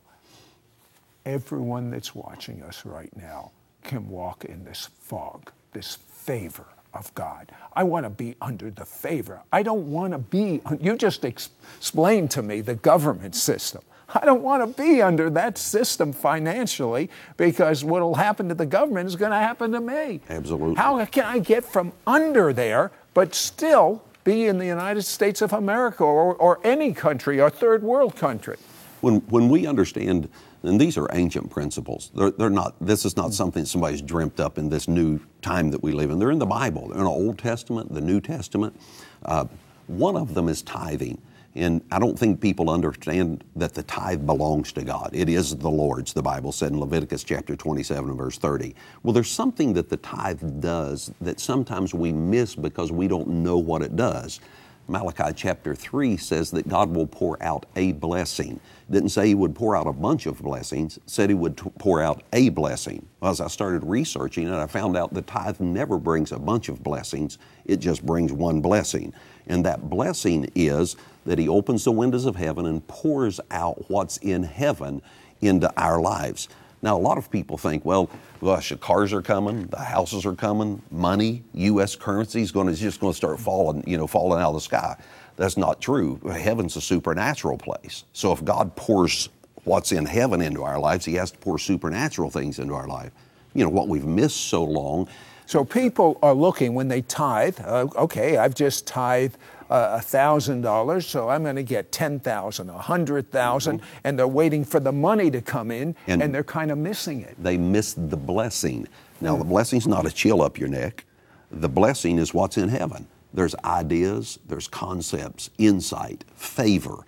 everyone 1.26 1.92
that's 1.92 2.16
watching 2.16 2.64
us 2.64 2.86
right 2.86 3.16
now 3.16 3.52
can 3.84 4.08
walk 4.10 4.46
in 4.46 4.64
this 4.64 4.90
fog, 5.02 5.52
this 5.74 5.96
favor 5.96 6.66
of 6.94 7.14
God. 7.16 7.52
I 7.74 7.84
want 7.84 8.06
to 8.06 8.10
be 8.10 8.36
under 8.42 8.70
the 8.70 8.86
favor. 8.86 9.42
I 9.52 9.64
don't 9.64 9.92
want 9.92 10.14
to 10.14 10.18
be, 10.18 10.62
you 10.80 10.98
just 10.98 11.26
ex- 11.26 11.50
explained 11.78 12.32
to 12.32 12.42
me 12.42 12.62
the 12.62 12.76
government 12.76 13.36
system. 13.36 13.82
I 14.14 14.26
don't 14.26 14.42
want 14.42 14.76
to 14.76 14.82
be 14.82 15.02
under 15.02 15.30
that 15.32 15.58
system 15.58 16.14
financially 16.14 17.10
because 17.38 17.84
what 17.84 18.02
will 18.02 18.16
happen 18.16 18.50
to 18.50 18.56
the 18.56 18.66
government 18.66 19.08
is 19.08 19.16
going 19.16 19.32
to 19.32 19.38
happen 19.38 19.72
to 19.72 19.82
me. 19.82 20.22
Absolutely. 20.30 20.76
How 20.76 21.04
can 21.06 21.26
I 21.26 21.40
get 21.40 21.64
from 21.64 21.94
under 22.06 22.54
there 22.54 22.92
but 23.14 23.36
still 23.36 24.04
be 24.24 24.46
in 24.46 24.58
the 24.58 24.66
United 24.66 25.04
States 25.04 25.42
of 25.42 25.54
America 25.54 26.04
or, 26.04 26.36
or 26.36 26.60
any 26.64 26.94
country 26.94 27.42
or 27.42 27.50
third 27.50 27.84
world 27.84 28.16
country? 28.16 28.58
When, 29.02 29.22
when 29.30 29.50
we 29.50 29.66
understand 29.66 30.30
and 30.64 30.80
these 30.80 30.98
are 30.98 31.08
ancient 31.14 31.50
principles. 31.50 32.12
They're, 32.14 32.32
they're, 32.32 32.50
not, 32.50 32.76
this 32.80 33.06
is 33.06 33.18
not 33.18 33.34
something 33.34 33.66
somebody's 33.66 34.02
dreamt 34.02 34.40
up 34.40 34.58
in 34.58 34.70
this 34.70 34.88
new 34.88 35.20
time 35.42 35.72
that 35.72 35.82
we 35.82 35.92
live 35.92 36.12
in. 36.12 36.20
They're 36.20 36.32
in 36.32 36.40
the 36.40 36.46
Bible, 36.46 36.90
they're 36.90 37.00
in 37.00 37.04
the 37.04 37.10
Old 37.10 37.40
Testament, 37.40 37.94
the 37.94 38.02
New 38.02 38.22
Testament. 38.22 38.80
Uh, 39.26 39.46
one 39.88 40.16
of 40.16 40.34
them 40.34 40.48
is 40.48 40.62
tithing. 40.62 41.20
And 41.56 41.82
I 41.92 42.00
don't 42.00 42.18
think 42.18 42.40
people 42.40 42.70
understand 42.70 43.44
that 43.58 43.74
the 43.74 43.84
tithe 43.84 44.26
belongs 44.26 44.72
to 44.74 44.84
God. 44.84 45.10
It 45.14 45.28
is 45.28 45.56
the 45.56 45.70
Lord's, 45.70 46.14
the 46.14 46.22
Bible 46.22 46.52
said 46.52 46.72
in 46.72 46.80
Leviticus 46.80 47.24
chapter 47.24 47.56
27 47.56 48.10
and 48.10 48.18
verse 48.18 48.38
30. 48.38 48.74
Well, 49.04 49.14
there's 49.14 49.32
something 49.32 49.74
that 49.74 49.90
the 49.90 49.98
tithe 49.98 50.62
does 50.62 51.12
that 51.20 51.40
sometimes 51.40 51.94
we 51.94 52.14
miss 52.14 52.56
because 52.56 52.92
we 52.92 53.08
don't 53.08 53.28
know 53.28 53.58
what 53.58 53.82
it 53.82 53.96
does. 53.98 54.40
Malachi 54.88 55.32
chapter 55.36 55.74
3 55.74 56.18
says 56.18 56.52
that 56.52 56.68
God 56.68 56.94
will 56.94 57.08
pour 57.08 57.42
out 57.42 57.66
a 57.76 57.94
blessing. 57.94 58.60
Didn't 58.90 59.10
say 59.10 59.28
He 59.28 59.36
would 59.36 59.56
pour 59.56 59.76
out 59.76 59.88
a 59.88 59.94
bunch 59.94 60.26
of 60.26 60.42
blessings, 60.42 61.00
said 61.06 61.30
He 61.30 61.36
would 61.36 61.58
t- 61.58 61.72
pour 61.80 62.02
out 62.02 62.24
a 62.34 62.50
blessing. 62.50 63.06
Well, 63.22 63.32
as 63.32 63.40
I 63.40 63.48
started 63.48 63.86
researching 63.86 64.48
it, 64.48 64.54
I 64.54 64.68
found 64.68 64.98
out 64.98 65.14
the 65.14 65.22
tithe 65.22 65.60
never 65.60 65.98
brings 65.98 66.32
a 66.32 66.40
bunch 66.40 66.68
of 66.68 66.84
blessings, 66.84 67.38
it 67.66 67.78
just 67.78 68.06
brings 68.06 68.34
one 68.34 68.60
blessing. 68.60 69.14
And 69.48 69.66
that 69.66 69.90
blessing 69.90 70.50
is 70.56 70.98
that 71.26 71.40
He 71.40 71.48
opens 71.48 71.84
the 71.84 71.92
windows 71.92 72.26
of 72.26 72.36
heaven 72.36 72.66
and 72.66 72.86
pours 72.88 73.40
out 73.52 73.90
what's 73.90 74.18
in 74.18 74.44
heaven 74.44 75.02
into 75.42 75.72
our 75.78 76.02
lives. 76.02 76.48
Now, 76.84 76.98
a 76.98 77.00
lot 77.00 77.18
of 77.18 77.30
people 77.30 77.58
think, 77.58 77.86
well, 77.86 78.10
gosh, 78.42 78.70
the 78.70 78.78
cars 78.78 79.14
are 79.14 79.22
coming, 79.22 79.68
the 79.68 79.78
houses 79.78 80.26
are 80.26 80.34
coming, 80.34 80.82
money, 80.90 81.44
U.S. 81.54 81.96
currency 81.96 82.42
is 82.42 82.52
going 82.52 82.68
to, 82.68 82.74
just 82.74 83.00
going 83.00 83.14
to 83.14 83.18
start 83.18 83.40
falling, 83.40 83.84
you 83.86 83.98
know, 83.98 84.08
falling 84.08 84.42
out 84.42 84.50
of 84.50 84.56
the 84.56 84.62
sky. 84.62 84.98
That's 85.36 85.58
not 85.58 85.80
true. 85.80 86.20
Heaven's 86.26 86.76
a 86.76 86.82
supernatural 86.82 87.58
place. 87.58 88.04
So 88.14 88.32
if 88.32 88.44
God 88.44 88.76
pours 88.76 89.30
what's 89.64 89.92
in 89.92 90.06
heaven 90.06 90.42
into 90.42 90.64
our 90.64 90.80
lives, 90.80 91.06
He 91.06 91.14
has 91.16 91.32
to 91.32 91.38
pour 91.38 91.60
supernatural 91.60 92.32
things 92.32 92.58
into 92.58 92.74
our 92.74 92.88
life. 92.88 93.12
You 93.54 93.64
know, 93.64 93.70
what 93.70 93.88
we've 93.88 94.06
missed 94.06 94.48
so 94.48 94.64
long. 94.64 95.08
So 95.46 95.64
people 95.64 96.18
are 96.24 96.34
looking 96.34 96.74
when 96.74 96.88
they 96.88 97.02
tithe, 97.02 97.60
uh, 97.64 97.88
okay, 97.96 98.38
I've 98.38 98.56
just 98.56 98.88
tithe 98.88 99.34
$1,000, 99.72 101.04
so 101.04 101.30
I'm 101.30 101.44
going 101.44 101.56
to 101.56 101.64
get 101.64 101.92
10000 101.92 102.68
100000 102.68 103.80
mm-hmm. 103.80 103.86
and 104.04 104.20
they're 104.20 104.28
waiting 104.28 104.66
for 104.66 104.80
the 104.80 104.92
money 104.92 105.32
to 105.32 105.42
come 105.42 105.72
in, 105.72 105.96
and, 106.08 106.22
and 106.22 106.34
they're 106.34 106.44
kind 106.44 106.72
of 106.72 106.78
missing 106.78 107.22
it. 107.22 107.36
They 107.42 107.58
miss 107.58 107.94
the 107.94 108.18
blessing. 108.18 108.88
Now, 109.22 109.32
mm-hmm. 109.32 109.40
the 109.40 109.46
mm. 109.46 109.50
blessing's 109.50 109.88
not 109.88 110.06
a 110.06 110.12
chill 110.12 110.42
up 110.42 110.58
your 110.58 110.70
neck. 110.70 111.06
The 111.52 111.70
blessing 111.70 112.18
is 112.18 112.34
what's 112.34 112.58
in 112.58 112.70
heaven. 112.70 113.08
There's 113.34 113.56
ideas, 113.64 114.40
there's 114.48 114.68
concepts, 114.68 115.50
insight, 115.58 116.26
favor 116.36 117.06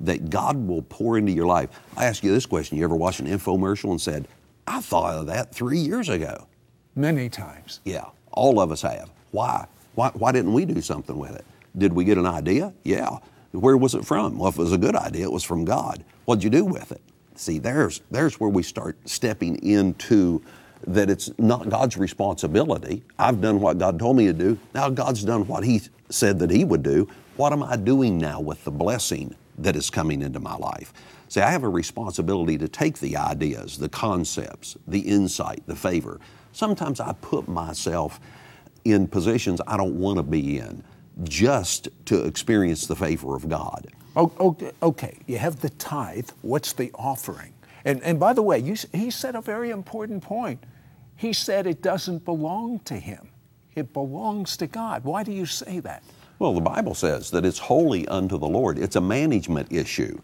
that 0.00 0.30
God 0.30 0.56
will 0.56 0.82
pour 0.82 1.18
into 1.18 1.32
your 1.32 1.46
life. 1.46 1.70
I 1.96 2.04
ask 2.04 2.22
you 2.22 2.32
this 2.32 2.46
question 2.46 2.78
You 2.78 2.84
ever 2.84 2.96
watched 2.96 3.20
an 3.20 3.26
infomercial 3.26 3.90
and 3.90 4.00
said, 4.00 4.28
I 4.66 4.80
thought 4.80 5.14
of 5.14 5.26
that 5.26 5.54
three 5.54 5.78
years 5.78 6.08
ago? 6.08 6.46
Many 6.94 7.28
times. 7.28 7.80
Yeah, 7.84 8.06
all 8.32 8.60
of 8.60 8.72
us 8.72 8.82
have. 8.82 9.10
Why? 9.30 9.66
Why, 9.94 10.10
why 10.14 10.32
didn't 10.32 10.52
we 10.52 10.64
do 10.64 10.80
something 10.80 11.18
with 11.18 11.34
it? 11.34 11.44
Did 11.76 11.92
we 11.92 12.04
get 12.04 12.18
an 12.18 12.26
idea? 12.26 12.72
Yeah. 12.84 13.18
Where 13.52 13.76
was 13.76 13.94
it 13.94 14.04
from? 14.04 14.38
Well, 14.38 14.48
if 14.48 14.56
it 14.56 14.62
was 14.62 14.72
a 14.72 14.78
good 14.78 14.96
idea, 14.96 15.24
it 15.24 15.32
was 15.32 15.44
from 15.44 15.64
God. 15.64 16.04
What'd 16.24 16.44
you 16.44 16.50
do 16.50 16.64
with 16.64 16.92
it? 16.92 17.00
See, 17.34 17.58
there's, 17.58 18.00
there's 18.10 18.40
where 18.40 18.50
we 18.50 18.62
start 18.62 18.96
stepping 19.08 19.56
into 19.62 20.42
that 20.86 21.10
it's 21.10 21.30
not 21.38 21.68
God's 21.68 21.96
responsibility. 21.96 23.02
I've 23.18 23.40
done 23.40 23.60
what 23.60 23.78
God 23.78 23.98
told 23.98 24.16
me 24.16 24.26
to 24.26 24.32
do. 24.32 24.58
Now 24.74 24.88
God's 24.88 25.24
done 25.24 25.46
what 25.46 25.64
He 25.64 25.82
said 26.10 26.38
that 26.38 26.50
He 26.50 26.64
would 26.64 26.82
do. 26.82 27.08
What 27.36 27.52
am 27.52 27.62
I 27.62 27.76
doing 27.76 28.18
now 28.18 28.40
with 28.40 28.62
the 28.64 28.70
blessing 28.70 29.34
that 29.58 29.76
is 29.76 29.90
coming 29.90 30.22
into 30.22 30.40
my 30.40 30.56
life? 30.56 30.92
See, 31.28 31.40
I 31.40 31.50
have 31.50 31.64
a 31.64 31.68
responsibility 31.68 32.56
to 32.58 32.68
take 32.68 32.98
the 32.98 33.16
ideas, 33.16 33.78
the 33.78 33.88
concepts, 33.88 34.76
the 34.86 35.00
insight, 35.00 35.62
the 35.66 35.76
favor. 35.76 36.20
Sometimes 36.52 37.00
I 37.00 37.14
put 37.20 37.48
myself 37.48 38.20
in 38.84 39.08
positions 39.08 39.60
I 39.66 39.76
don't 39.76 39.98
want 39.98 40.18
to 40.18 40.22
be 40.22 40.58
in 40.58 40.84
just 41.24 41.88
to 42.06 42.24
experience 42.24 42.86
the 42.86 42.96
favor 42.96 43.34
of 43.34 43.48
God. 43.48 43.86
Okay, 44.16 44.72
okay. 44.82 45.18
you 45.26 45.38
have 45.38 45.60
the 45.60 45.70
tithe. 45.70 46.30
What's 46.42 46.72
the 46.72 46.90
offering? 46.94 47.52
And, 47.84 48.02
and 48.02 48.18
by 48.18 48.32
the 48.32 48.42
way, 48.42 48.58
you, 48.58 48.74
he 48.92 49.10
said 49.10 49.34
a 49.34 49.40
very 49.40 49.70
important 49.70 50.22
point. 50.22 50.62
He 51.16 51.32
said 51.32 51.66
it 51.66 51.82
doesn't 51.82 52.24
belong 52.24 52.80
to 52.80 52.94
him, 52.94 53.28
it 53.74 53.92
belongs 53.92 54.56
to 54.58 54.66
God. 54.66 55.04
Why 55.04 55.22
do 55.22 55.32
you 55.32 55.46
say 55.46 55.80
that? 55.80 56.02
Well, 56.38 56.52
the 56.52 56.60
Bible 56.60 56.94
says 56.94 57.30
that 57.30 57.46
it's 57.46 57.58
holy 57.58 58.06
unto 58.08 58.38
the 58.38 58.46
Lord, 58.46 58.78
it's 58.78 58.96
a 58.96 59.00
management 59.00 59.72
issue. 59.72 60.18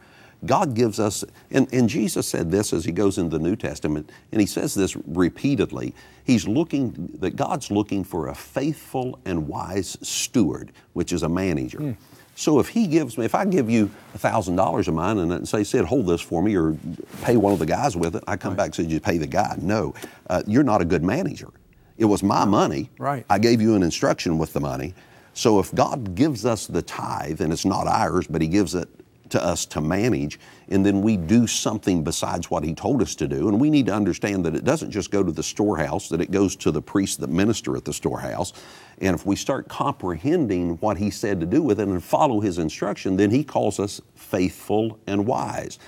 God 0.45 0.75
gives 0.75 0.99
us, 0.99 1.25
and, 1.51 1.73
and 1.73 1.89
Jesus 1.89 2.27
said 2.27 2.51
this 2.51 2.73
as 2.73 2.85
he 2.85 2.93
goes 2.93 3.19
into 3.19 3.39
the 3.39 3.43
New 3.43 3.57
Testament, 3.57 4.11
and 4.33 4.41
he 4.41 4.47
says 4.47 4.75
this 4.75 4.97
repeatedly. 5.07 5.95
He's 6.25 6.49
looking, 6.49 7.11
that 7.21 7.37
God's 7.37 7.71
looking 7.71 8.03
for 8.03 8.29
a 8.29 8.35
faithful 8.35 9.21
and 9.25 9.47
wise 9.47 9.97
steward, 10.03 10.73
which 10.95 11.13
is 11.13 11.23
a 11.23 11.29
manager. 11.29 11.79
Mm. 11.79 11.97
So 12.35 12.59
if 12.59 12.69
he 12.69 12.87
gives 12.87 13.19
me, 13.19 13.25
if 13.25 13.35
I 13.35 13.45
give 13.45 13.69
you 13.69 13.91
thousand 14.15 14.57
dollars 14.57 14.89
of 14.89 14.95
mine 14.95 15.19
and 15.19 15.47
say, 15.47 15.65
Sid, 15.65 15.85
hold 15.85 16.07
this 16.07 16.21
for 16.21 16.43
me, 16.43 16.57
or 16.57 16.77
pay 17.23 17.37
one 17.37 17.53
of 17.53 17.59
the 17.59 17.67
guys 17.67 17.97
with 17.97 18.17
it, 18.17 18.25
I 18.27 18.37
come 18.37 18.53
right. 18.53 18.57
back 18.57 18.67
and 18.67 18.75
say, 18.75 18.83
you 18.85 19.01
pay 19.01 19.19
the 19.19 19.27
guy. 19.27 19.57
No, 19.61 19.95
uh, 20.29 20.43
you're 20.47 20.63
not 20.65 20.81
a 20.81 20.85
good 20.85 21.05
manager. 21.05 21.51
It 21.99 22.07
was 22.07 22.23
my 22.23 22.45
money. 22.45 22.91
Right. 22.99 23.25
I 23.29 23.39
gave 23.39 23.61
you 23.61 23.75
an 23.75 23.83
instruction 23.83 24.39
with 24.39 24.55
the 24.55 24.61
money. 24.61 24.95
So 25.35 25.61
if 25.61 25.75
God 25.75 26.15
gives 26.15 26.45
us 26.45 26.67
the 26.67 26.83
tithe, 26.83 27.41
and 27.41 27.53
it's 27.53 27.65
not 27.65 27.87
ours, 27.87 28.27
but 28.27 28.41
He 28.43 28.49
gives 28.49 28.75
it 28.75 28.89
to 29.33 29.45
us 29.45 29.67
to 29.67 29.81
manage, 29.81 30.39
and 30.69 30.87
then 30.87 31.03
we 31.03 31.17
do 31.17 31.47
something 31.47 32.05
besides 32.05 32.51
what 32.51 32.65
He 32.65 32.75
told 32.75 33.03
us 33.03 33.15
to 33.17 33.29
do. 33.29 33.49
And 33.49 33.61
we 33.61 33.71
need 33.71 33.87
to 33.87 33.95
understand 33.95 34.45
that 34.47 34.55
it 34.55 34.65
doesn't 34.65 34.91
just 34.91 35.11
go 35.11 35.23
to 35.23 35.33
the 35.33 35.43
storehouse, 35.43 36.09
that 36.09 36.21
it 36.21 36.31
goes 36.31 36.57
to 36.57 36.71
the 36.71 36.81
priests 36.81 37.17
that 37.17 37.31
minister 37.31 37.77
at 37.77 37.85
the 37.85 37.93
storehouse. 37.93 38.53
And 39.01 39.15
if 39.15 39.27
we 39.27 39.37
start 39.37 39.69
comprehending 39.69 40.77
what 40.77 40.97
He 40.97 41.11
said 41.11 41.41
to 41.41 41.47
do 41.47 41.63
with 41.63 41.81
it 41.81 41.89
and 41.89 42.03
follow 42.03 42.41
His 42.41 42.59
instruction, 42.59 43.17
then 43.17 43.31
He 43.31 43.45
calls 43.45 43.81
us 43.81 44.01
faithful 44.15 44.99
and 45.07 45.27
wise. 45.27 45.79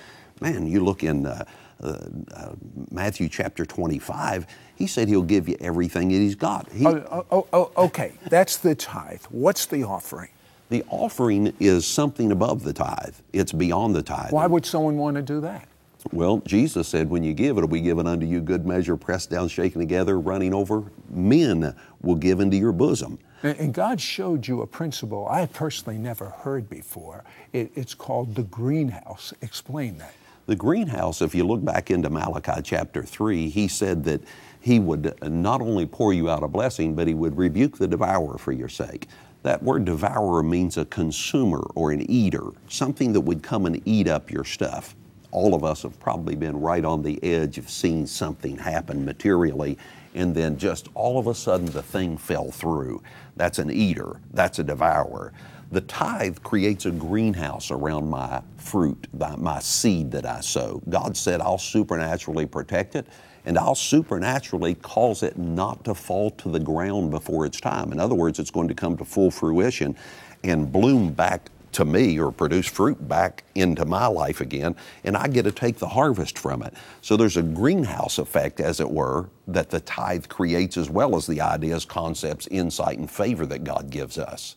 Man, 0.40 0.66
you 0.66 0.82
look 0.82 1.02
in 1.04 1.26
uh, 1.26 1.44
uh, 1.82 1.98
uh, 2.34 2.52
Matthew 2.90 3.28
chapter 3.28 3.64
25, 3.64 4.46
He 4.76 4.86
said 4.86 5.08
He'll 5.08 5.22
give 5.22 5.48
you 5.48 5.56
everything 5.60 6.08
that 6.08 6.14
He's 6.14 6.34
got. 6.34 6.70
He, 6.72 6.86
oh, 6.86 7.26
oh, 7.30 7.46
oh, 7.52 7.72
okay, 7.76 8.12
that's 8.28 8.56
the 8.56 8.74
tithe. 8.74 9.22
What's 9.30 9.66
the 9.66 9.84
offering? 9.84 10.30
The 10.70 10.84
offering 10.88 11.52
is 11.60 11.86
something 11.86 12.32
above 12.32 12.62
the 12.62 12.72
tithe. 12.72 13.14
It's 13.32 13.52
beyond 13.52 13.94
the 13.94 14.02
tithe. 14.02 14.32
Why 14.32 14.46
would 14.46 14.64
someone 14.64 14.96
want 14.96 15.16
to 15.16 15.22
do 15.22 15.40
that? 15.42 15.68
Well, 16.12 16.38
Jesus 16.46 16.88
said, 16.88 17.08
when 17.08 17.24
you 17.24 17.32
give, 17.32 17.56
it'll 17.56 17.68
be 17.68 17.80
given 17.80 18.06
unto 18.06 18.26
you 18.26 18.40
good 18.40 18.66
measure, 18.66 18.96
pressed 18.96 19.30
down, 19.30 19.48
shaken 19.48 19.80
together, 19.80 20.18
running 20.20 20.52
over. 20.52 20.84
Men 21.10 21.74
will 22.02 22.16
give 22.16 22.40
into 22.40 22.56
your 22.56 22.72
bosom. 22.72 23.18
And 23.42 23.74
God 23.74 24.00
showed 24.00 24.46
you 24.46 24.62
a 24.62 24.66
principle 24.66 25.28
I 25.28 25.46
personally 25.46 25.98
never 25.98 26.30
heard 26.30 26.68
before. 26.68 27.24
it's 27.52 27.94
called 27.94 28.34
the 28.34 28.42
greenhouse. 28.44 29.34
Explain 29.42 29.98
that. 29.98 30.14
The 30.46 30.56
greenhouse, 30.56 31.22
if 31.22 31.34
you 31.34 31.44
look 31.44 31.64
back 31.64 31.90
into 31.90 32.10
Malachi 32.10 32.60
chapter 32.62 33.02
3, 33.02 33.48
he 33.48 33.66
said 33.66 34.04
that 34.04 34.22
he 34.60 34.78
would 34.78 35.14
not 35.22 35.60
only 35.62 35.86
pour 35.86 36.12
you 36.12 36.28
out 36.28 36.42
a 36.42 36.48
blessing, 36.48 36.94
but 36.94 37.06
he 37.06 37.14
would 37.14 37.36
rebuke 37.36 37.78
the 37.78 37.86
devourer 37.86 38.38
for 38.38 38.52
your 38.52 38.68
sake. 38.68 39.08
That 39.44 39.62
word 39.62 39.84
devourer 39.84 40.42
means 40.42 40.78
a 40.78 40.86
consumer 40.86 41.62
or 41.74 41.92
an 41.92 42.10
eater, 42.10 42.44
something 42.70 43.12
that 43.12 43.20
would 43.20 43.42
come 43.42 43.66
and 43.66 43.80
eat 43.84 44.08
up 44.08 44.30
your 44.30 44.44
stuff. 44.44 44.96
All 45.32 45.54
of 45.54 45.62
us 45.62 45.82
have 45.82 46.00
probably 46.00 46.34
been 46.34 46.58
right 46.58 46.82
on 46.82 47.02
the 47.02 47.22
edge 47.22 47.58
of 47.58 47.68
seeing 47.68 48.06
something 48.06 48.56
happen 48.56 49.04
materially, 49.04 49.76
and 50.14 50.34
then 50.34 50.56
just 50.56 50.88
all 50.94 51.18
of 51.18 51.26
a 51.26 51.34
sudden 51.34 51.66
the 51.66 51.82
thing 51.82 52.16
fell 52.16 52.50
through. 52.50 53.02
That's 53.36 53.58
an 53.58 53.70
eater, 53.70 54.18
that's 54.32 54.60
a 54.60 54.64
devourer. 54.64 55.34
The 55.72 55.82
tithe 55.82 56.38
creates 56.42 56.86
a 56.86 56.90
greenhouse 56.90 57.70
around 57.70 58.08
my 58.08 58.40
fruit, 58.56 59.08
my 59.12 59.58
seed 59.58 60.10
that 60.12 60.24
I 60.24 60.40
sow. 60.40 60.80
God 60.88 61.18
said, 61.18 61.42
I'll 61.42 61.58
supernaturally 61.58 62.46
protect 62.46 62.96
it 62.96 63.06
and 63.44 63.58
I'll 63.58 63.74
supernaturally 63.74 64.74
cause 64.76 65.22
it 65.22 65.38
not 65.38 65.84
to 65.84 65.94
fall 65.94 66.30
to 66.30 66.50
the 66.50 66.60
ground 66.60 67.10
before 67.10 67.46
its 67.46 67.60
time. 67.60 67.92
In 67.92 68.00
other 68.00 68.14
words, 68.14 68.38
it's 68.38 68.50
going 68.50 68.68
to 68.68 68.74
come 68.74 68.96
to 68.96 69.04
full 69.04 69.30
fruition 69.30 69.96
and 70.42 70.70
bloom 70.70 71.12
back 71.12 71.50
to 71.72 71.84
me 71.84 72.18
or 72.18 72.30
produce 72.30 72.66
fruit 72.66 73.08
back 73.08 73.44
into 73.56 73.84
my 73.84 74.06
life 74.06 74.40
again, 74.40 74.76
and 75.02 75.16
I 75.16 75.26
get 75.26 75.42
to 75.42 75.52
take 75.52 75.78
the 75.78 75.88
harvest 75.88 76.38
from 76.38 76.62
it. 76.62 76.74
So 77.00 77.16
there's 77.16 77.36
a 77.36 77.42
greenhouse 77.42 78.18
effect, 78.18 78.60
as 78.60 78.80
it 78.80 78.88
were, 78.88 79.28
that 79.48 79.70
the 79.70 79.80
tithe 79.80 80.28
creates 80.28 80.76
as 80.76 80.88
well 80.88 81.16
as 81.16 81.26
the 81.26 81.40
ideas, 81.40 81.84
concepts, 81.84 82.46
insight, 82.46 82.98
and 82.98 83.10
favor 83.10 83.44
that 83.46 83.64
God 83.64 83.90
gives 83.90 84.18
us. 84.18 84.56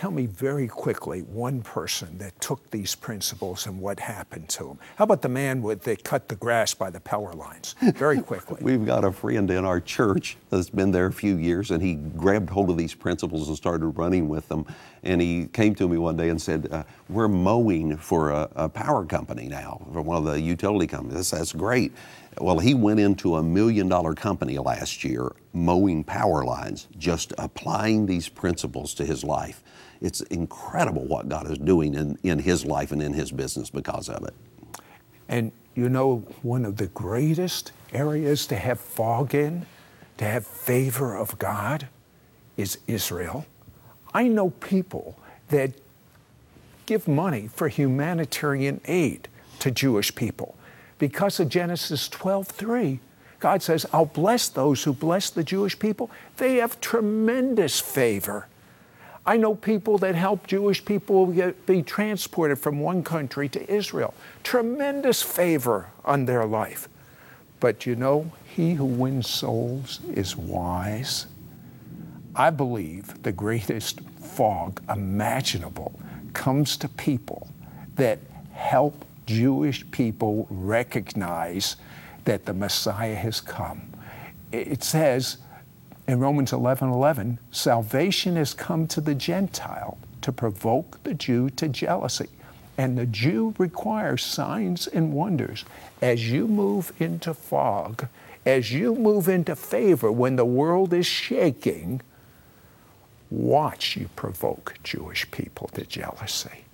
Tell 0.00 0.10
me 0.10 0.24
very 0.24 0.66
quickly 0.66 1.20
one 1.20 1.60
person 1.60 2.16
that 2.16 2.40
took 2.40 2.70
these 2.70 2.94
principles 2.94 3.66
and 3.66 3.78
what 3.78 4.00
happened 4.00 4.48
to 4.48 4.68
him. 4.68 4.78
How 4.96 5.04
about 5.04 5.20
the 5.20 5.28
man 5.28 5.60
with, 5.60 5.82
that 5.82 6.04
cut 6.04 6.26
the 6.26 6.36
grass 6.36 6.72
by 6.72 6.88
the 6.88 7.00
power 7.00 7.34
lines? 7.34 7.74
Very 7.82 8.22
quickly. 8.22 8.56
We've 8.62 8.86
got 8.86 9.04
a 9.04 9.12
friend 9.12 9.50
in 9.50 9.66
our 9.66 9.78
church 9.78 10.38
that's 10.48 10.70
been 10.70 10.90
there 10.90 11.04
a 11.04 11.12
few 11.12 11.36
years, 11.36 11.70
and 11.70 11.82
he 11.82 11.96
grabbed 11.96 12.48
hold 12.48 12.70
of 12.70 12.78
these 12.78 12.94
principles 12.94 13.48
and 13.48 13.58
started 13.58 13.88
running 13.88 14.26
with 14.30 14.48
them. 14.48 14.64
And 15.02 15.20
he 15.20 15.48
came 15.48 15.74
to 15.74 15.86
me 15.86 15.98
one 15.98 16.16
day 16.16 16.30
and 16.30 16.40
said, 16.40 16.68
uh, 16.72 16.84
We're 17.10 17.28
mowing 17.28 17.98
for 17.98 18.30
a, 18.30 18.48
a, 18.56 18.68
power 18.70 19.04
company 19.04 19.48
now, 19.48 19.86
for 19.92 20.00
one 20.00 20.16
of 20.16 20.24
the 20.24 20.40
utility 20.40 20.86
companies. 20.86 21.30
That's 21.30 21.52
great. 21.52 21.92
Well, 22.38 22.58
he 22.58 22.72
went 22.72 23.00
into 23.00 23.36
a 23.36 23.42
million 23.42 23.90
dollar 23.90 24.14
company 24.14 24.56
last 24.56 25.04
year 25.04 25.32
mowing 25.52 26.04
power 26.04 26.44
lines, 26.44 26.88
just 26.96 27.34
applying 27.36 28.06
these 28.06 28.30
principles 28.30 28.94
to 28.94 29.04
his 29.04 29.24
life. 29.24 29.62
It's 30.00 30.22
incredible 30.22 31.04
what 31.06 31.28
God 31.28 31.50
is 31.50 31.58
doing 31.58 31.94
in, 31.94 32.18
in 32.22 32.38
his 32.38 32.64
life 32.64 32.92
and 32.92 33.02
in 33.02 33.12
his 33.12 33.30
business 33.30 33.70
because 33.70 34.08
of 34.08 34.24
it. 34.24 34.34
And 35.28 35.52
you 35.74 35.88
know, 35.88 36.24
one 36.42 36.64
of 36.64 36.76
the 36.76 36.88
greatest 36.88 37.72
areas 37.92 38.46
to 38.46 38.56
have 38.56 38.80
fog 38.80 39.34
in, 39.34 39.66
to 40.18 40.24
have 40.24 40.46
favor 40.46 41.14
of 41.16 41.38
God, 41.38 41.88
is 42.56 42.78
Israel. 42.86 43.46
I 44.12 44.28
know 44.28 44.50
people 44.50 45.18
that 45.48 45.72
give 46.86 47.06
money 47.06 47.48
for 47.52 47.68
humanitarian 47.68 48.80
aid 48.86 49.28
to 49.60 49.70
Jewish 49.70 50.14
people. 50.14 50.56
Because 50.98 51.38
of 51.38 51.48
Genesis 51.48 52.08
12:3, 52.08 53.00
God 53.38 53.62
says, 53.62 53.86
"I'll 53.92 54.06
bless 54.06 54.48
those 54.48 54.84
who 54.84 54.92
bless 54.92 55.30
the 55.30 55.44
Jewish 55.44 55.78
people. 55.78 56.10
They 56.36 56.56
have 56.56 56.80
tremendous 56.80 57.80
favor." 57.80 58.46
I 59.26 59.36
know 59.36 59.54
people 59.54 59.98
that 59.98 60.14
help 60.14 60.46
Jewish 60.46 60.84
people 60.84 61.26
get, 61.26 61.66
be 61.66 61.82
transported 61.82 62.58
from 62.58 62.80
one 62.80 63.02
country 63.02 63.48
to 63.50 63.72
Israel. 63.72 64.14
Tremendous 64.42 65.22
favor 65.22 65.88
on 66.04 66.24
their 66.24 66.46
life. 66.46 66.88
But 67.60 67.84
you 67.84 67.94
know, 67.94 68.32
he 68.44 68.74
who 68.74 68.86
wins 68.86 69.28
souls 69.28 70.00
is 70.12 70.36
wise. 70.36 71.26
I 72.34 72.50
believe 72.50 73.22
the 73.22 73.32
greatest 73.32 74.00
fog 74.00 74.82
imaginable 74.88 75.92
comes 76.32 76.76
to 76.78 76.88
people 76.88 77.48
that 77.96 78.18
help 78.52 79.04
Jewish 79.26 79.88
people 79.90 80.46
recognize 80.48 81.76
that 82.24 82.46
the 82.46 82.54
Messiah 82.54 83.14
has 83.14 83.40
come. 83.40 83.82
It 84.52 84.82
says 84.82 85.38
in 86.10 86.18
Romans 86.18 86.52
11 86.52 86.90
11, 86.90 87.38
salvation 87.52 88.34
has 88.34 88.52
come 88.52 88.88
to 88.88 89.00
the 89.00 89.14
Gentile 89.14 89.96
to 90.22 90.32
provoke 90.32 91.00
the 91.04 91.14
Jew 91.14 91.50
to 91.50 91.68
jealousy. 91.68 92.28
And 92.76 92.98
the 92.98 93.06
Jew 93.06 93.54
requires 93.58 94.24
signs 94.24 94.88
and 94.88 95.12
wonders. 95.12 95.64
As 96.02 96.28
you 96.28 96.48
move 96.48 96.92
into 96.98 97.32
fog, 97.32 98.08
as 98.44 98.72
you 98.72 98.96
move 98.96 99.28
into 99.28 99.54
favor 99.54 100.10
when 100.10 100.34
the 100.34 100.44
world 100.44 100.92
is 100.92 101.06
shaking, 101.06 102.00
watch 103.30 103.96
you 103.96 104.08
provoke 104.16 104.74
Jewish 104.82 105.30
people 105.30 105.68
to 105.74 105.86
jealousy. 105.86 106.64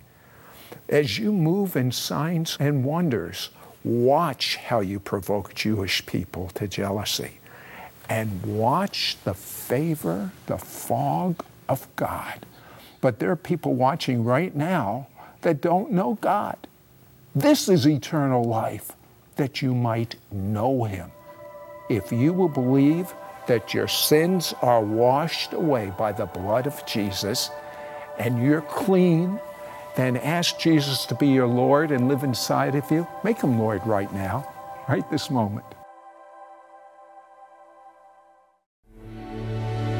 As 0.89 1.19
you 1.19 1.31
move 1.31 1.75
in 1.75 1.91
signs 1.91 2.57
and 2.59 2.83
wonders, 2.83 3.49
watch 3.83 4.55
how 4.55 4.79
you 4.79 4.99
provoke 4.99 5.53
Jewish 5.53 6.03
people 6.07 6.47
to 6.55 6.67
jealousy. 6.67 7.39
And 8.09 8.43
watch 8.45 9.17
the 9.23 9.33
favor, 9.33 10.31
the 10.45 10.57
fog 10.57 11.43
of 11.67 11.87
God. 11.95 12.45
But 13.01 13.19
there 13.19 13.31
are 13.31 13.35
people 13.35 13.73
watching 13.73 14.23
right 14.23 14.55
now 14.55 15.07
that 15.41 15.61
don't 15.61 15.91
know 15.91 16.17
God. 16.21 16.57
This 17.35 17.69
is 17.69 17.87
eternal 17.87 18.43
life, 18.43 18.93
that 19.35 19.61
you 19.61 19.75
might 19.75 20.15
know 20.31 20.85
Him. 20.85 21.11
If 21.89 22.11
you 22.11 22.33
will 22.33 22.49
believe 22.49 23.13
that 23.47 23.73
your 23.73 23.87
sins 23.87 24.53
are 24.61 24.81
washed 24.81 25.53
away 25.53 25.93
by 25.97 26.11
the 26.11 26.25
blood 26.25 26.67
of 26.67 26.85
Jesus 26.85 27.49
and 28.19 28.43
you're 28.43 28.61
clean, 28.61 29.39
then 29.95 30.17
ask 30.17 30.59
Jesus 30.59 31.05
to 31.05 31.15
be 31.15 31.27
your 31.27 31.47
Lord 31.47 31.91
and 31.91 32.07
live 32.07 32.23
inside 32.23 32.75
of 32.75 32.89
you. 32.91 33.07
Make 33.23 33.41
him 33.41 33.57
Lord 33.57 33.85
right 33.87 34.11
now, 34.13 34.47
right 34.87 35.09
this 35.09 35.29
moment. 35.29 35.65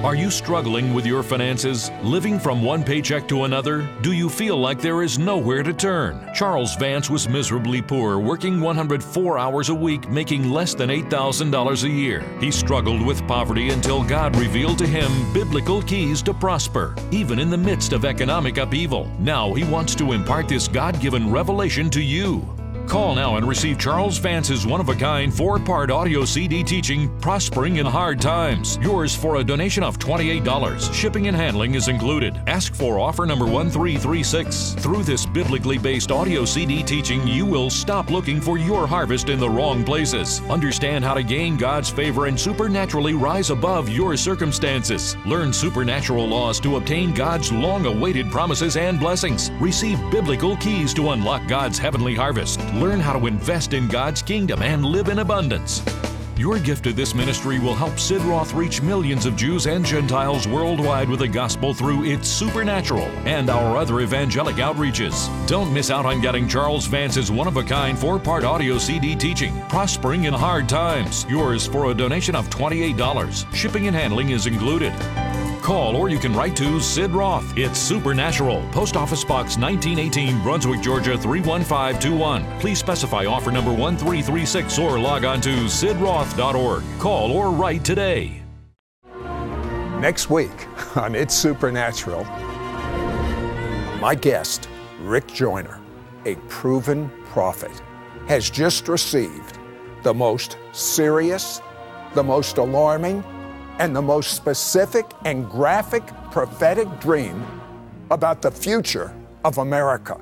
Are 0.03 0.13
you 0.13 0.29
struggling 0.29 0.93
with 0.93 1.07
your 1.07 1.23
finances? 1.23 1.89
Living 2.03 2.39
from 2.39 2.61
one 2.61 2.83
paycheck 2.83 3.27
to 3.29 3.45
another? 3.45 3.89
Do 4.03 4.11
you 4.11 4.29
feel 4.29 4.55
like 4.55 4.79
there 4.79 5.01
is 5.01 5.17
nowhere 5.17 5.63
to 5.63 5.73
turn? 5.73 6.29
Charles 6.35 6.75
Vance 6.75 7.09
was 7.09 7.27
miserably 7.27 7.81
poor, 7.81 8.19
working 8.19 8.61
104 8.61 9.39
hours 9.39 9.69
a 9.69 9.75
week, 9.75 10.07
making 10.07 10.51
less 10.51 10.75
than 10.75 10.91
$8,000 10.91 11.83
a 11.83 11.89
year. 11.89 12.23
He 12.39 12.51
struggled 12.51 13.03
with 13.03 13.27
poverty 13.27 13.71
until 13.71 14.03
God 14.03 14.35
revealed 14.35 14.77
to 14.77 14.87
him 14.87 15.33
biblical 15.33 15.81
keys 15.81 16.21
to 16.23 16.33
prosper, 16.33 16.95
even 17.09 17.39
in 17.39 17.49
the 17.49 17.57
midst 17.57 17.91
of 17.91 18.05
economic 18.05 18.57
upheaval. 18.57 19.11
Now 19.17 19.55
he 19.55 19.63
wants 19.63 19.95
to 19.95 20.11
impart 20.11 20.47
this 20.47 20.67
God 20.67 21.01
given 21.01 21.31
revelation 21.31 21.89
to 21.89 22.01
you. 22.01 22.56
Call 22.87 23.15
now 23.15 23.35
and 23.35 23.45
receive 23.45 23.77
Charles 23.77 24.17
Vance's 24.17 24.65
one 24.65 24.79
of 24.79 24.87
a 24.87 24.95
kind 24.95 25.33
four 25.33 25.59
part 25.59 25.91
audio 25.91 26.23
CD 26.23 26.63
teaching, 26.63 27.09
Prospering 27.19 27.77
in 27.77 27.85
Hard 27.85 28.21
Times. 28.21 28.77
Yours 28.81 29.13
for 29.13 29.35
a 29.35 29.43
donation 29.43 29.83
of 29.83 29.99
$28. 29.99 30.93
Shipping 30.93 31.27
and 31.27 31.35
handling 31.35 31.75
is 31.75 31.89
included. 31.89 32.39
Ask 32.47 32.73
for 32.73 32.97
offer 32.97 33.25
number 33.25 33.43
1336. 33.43 34.75
Through 34.75 35.03
this 35.03 35.25
biblically 35.25 35.77
based 35.77 36.11
audio 36.11 36.45
CD 36.45 36.81
teaching, 36.81 37.27
you 37.27 37.45
will 37.45 37.69
stop 37.69 38.09
looking 38.09 38.39
for 38.39 38.57
your 38.57 38.87
harvest 38.87 39.27
in 39.27 39.37
the 39.37 39.49
wrong 39.49 39.83
places. 39.83 40.39
Understand 40.49 41.03
how 41.03 41.13
to 41.13 41.23
gain 41.23 41.57
God's 41.57 41.89
favor 41.89 42.27
and 42.27 42.39
supernaturally 42.39 43.13
rise 43.13 43.49
above 43.49 43.89
your 43.89 44.15
circumstances. 44.15 45.17
Learn 45.25 45.51
supernatural 45.51 46.25
laws 46.25 46.61
to 46.61 46.77
obtain 46.77 47.13
God's 47.13 47.51
long 47.51 47.85
awaited 47.85 48.31
promises 48.31 48.77
and 48.77 48.97
blessings. 48.97 49.51
Receive 49.59 49.99
biblical 50.09 50.55
keys 50.55 50.93
to 50.93 51.09
unlock 51.09 51.45
God's 51.49 51.77
heavenly 51.77 52.15
harvest 52.15 52.61
learn 52.79 52.99
how 52.99 53.13
to 53.13 53.27
invest 53.27 53.73
in 53.73 53.87
God's 53.87 54.21
kingdom 54.21 54.61
and 54.61 54.85
live 54.85 55.09
in 55.09 55.19
abundance. 55.19 55.81
Your 56.37 56.59
gift 56.59 56.83
to 56.83 56.93
this 56.93 57.15
ministry 57.15 57.57
will 57.57 57.73
help 57.73 57.97
Sid 57.97 58.21
Roth 58.21 58.53
reach 58.53 58.79
millions 58.83 59.25
of 59.25 59.35
Jews 59.35 59.65
and 59.65 59.83
Gentiles 59.83 60.47
worldwide 60.47 61.09
with 61.09 61.21
the 61.21 61.27
gospel 61.27 61.73
through 61.73 62.05
its 62.05 62.27
supernatural 62.27 63.05
and 63.25 63.49
our 63.49 63.75
other 63.75 64.01
evangelic 64.01 64.57
outreaches. 64.57 65.27
Don't 65.47 65.73
miss 65.73 65.89
out 65.89 66.05
on 66.05 66.21
getting 66.21 66.47
Charles 66.47 66.85
Vance's 66.85 67.31
one 67.31 67.47
of 67.47 67.57
a 67.57 67.63
kind 67.63 67.97
four 67.97 68.19
part 68.19 68.43
audio 68.43 68.77
CD 68.77 69.15
teaching, 69.15 69.59
Prospering 69.67 70.25
in 70.25 70.33
Hard 70.33 70.69
Times. 70.69 71.25
Yours 71.27 71.65
for 71.65 71.89
a 71.89 71.95
donation 71.95 72.35
of 72.35 72.47
$28. 72.51 73.55
Shipping 73.55 73.87
and 73.87 73.95
handling 73.95 74.29
is 74.29 74.45
included. 74.45 74.93
Call 75.67 75.97
or 75.97 76.07
you 76.07 76.17
can 76.17 76.31
write 76.31 76.55
to 76.55 76.79
Sid 76.79 77.11
Roth. 77.11 77.57
It's 77.57 77.77
Supernatural. 77.77 78.65
Post 78.71 78.95
Office 78.95 79.25
Box 79.25 79.57
1918, 79.57 80.41
Brunswick, 80.41 80.79
Georgia 80.79 81.17
31521. 81.17 82.59
Please 82.61 82.79
specify 82.79 83.25
offer 83.25 83.51
number 83.51 83.73
1336 83.73 84.79
or 84.79 84.97
log 84.97 85.25
on 85.25 85.41
to 85.41 85.65
sidroth.org. 85.65 86.83
Call 86.99 87.33
or 87.33 87.51
write 87.51 87.83
today. 87.83 88.41
Next 89.99 90.29
week 90.29 90.67
on 90.95 91.13
It's 91.15 91.35
Supernatural, 91.35 92.23
my 93.99 94.15
guest, 94.15 94.69
Rick 95.01 95.27
Joyner, 95.27 95.81
a 96.23 96.35
proven 96.47 97.11
prophet, 97.25 97.81
has 98.29 98.49
just 98.49 98.87
received 98.87 99.59
the 100.03 100.13
most 100.13 100.57
serious, 100.71 101.61
the 102.13 102.23
most 102.23 102.57
alarming, 102.57 103.21
and 103.79 103.95
the 103.95 104.01
most 104.01 104.35
specific 104.35 105.05
and 105.25 105.49
graphic 105.49 106.03
prophetic 106.31 106.87
dream 106.99 107.45
about 108.11 108.41
the 108.41 108.51
future 108.51 109.13
of 109.43 109.57
America. 109.57 110.19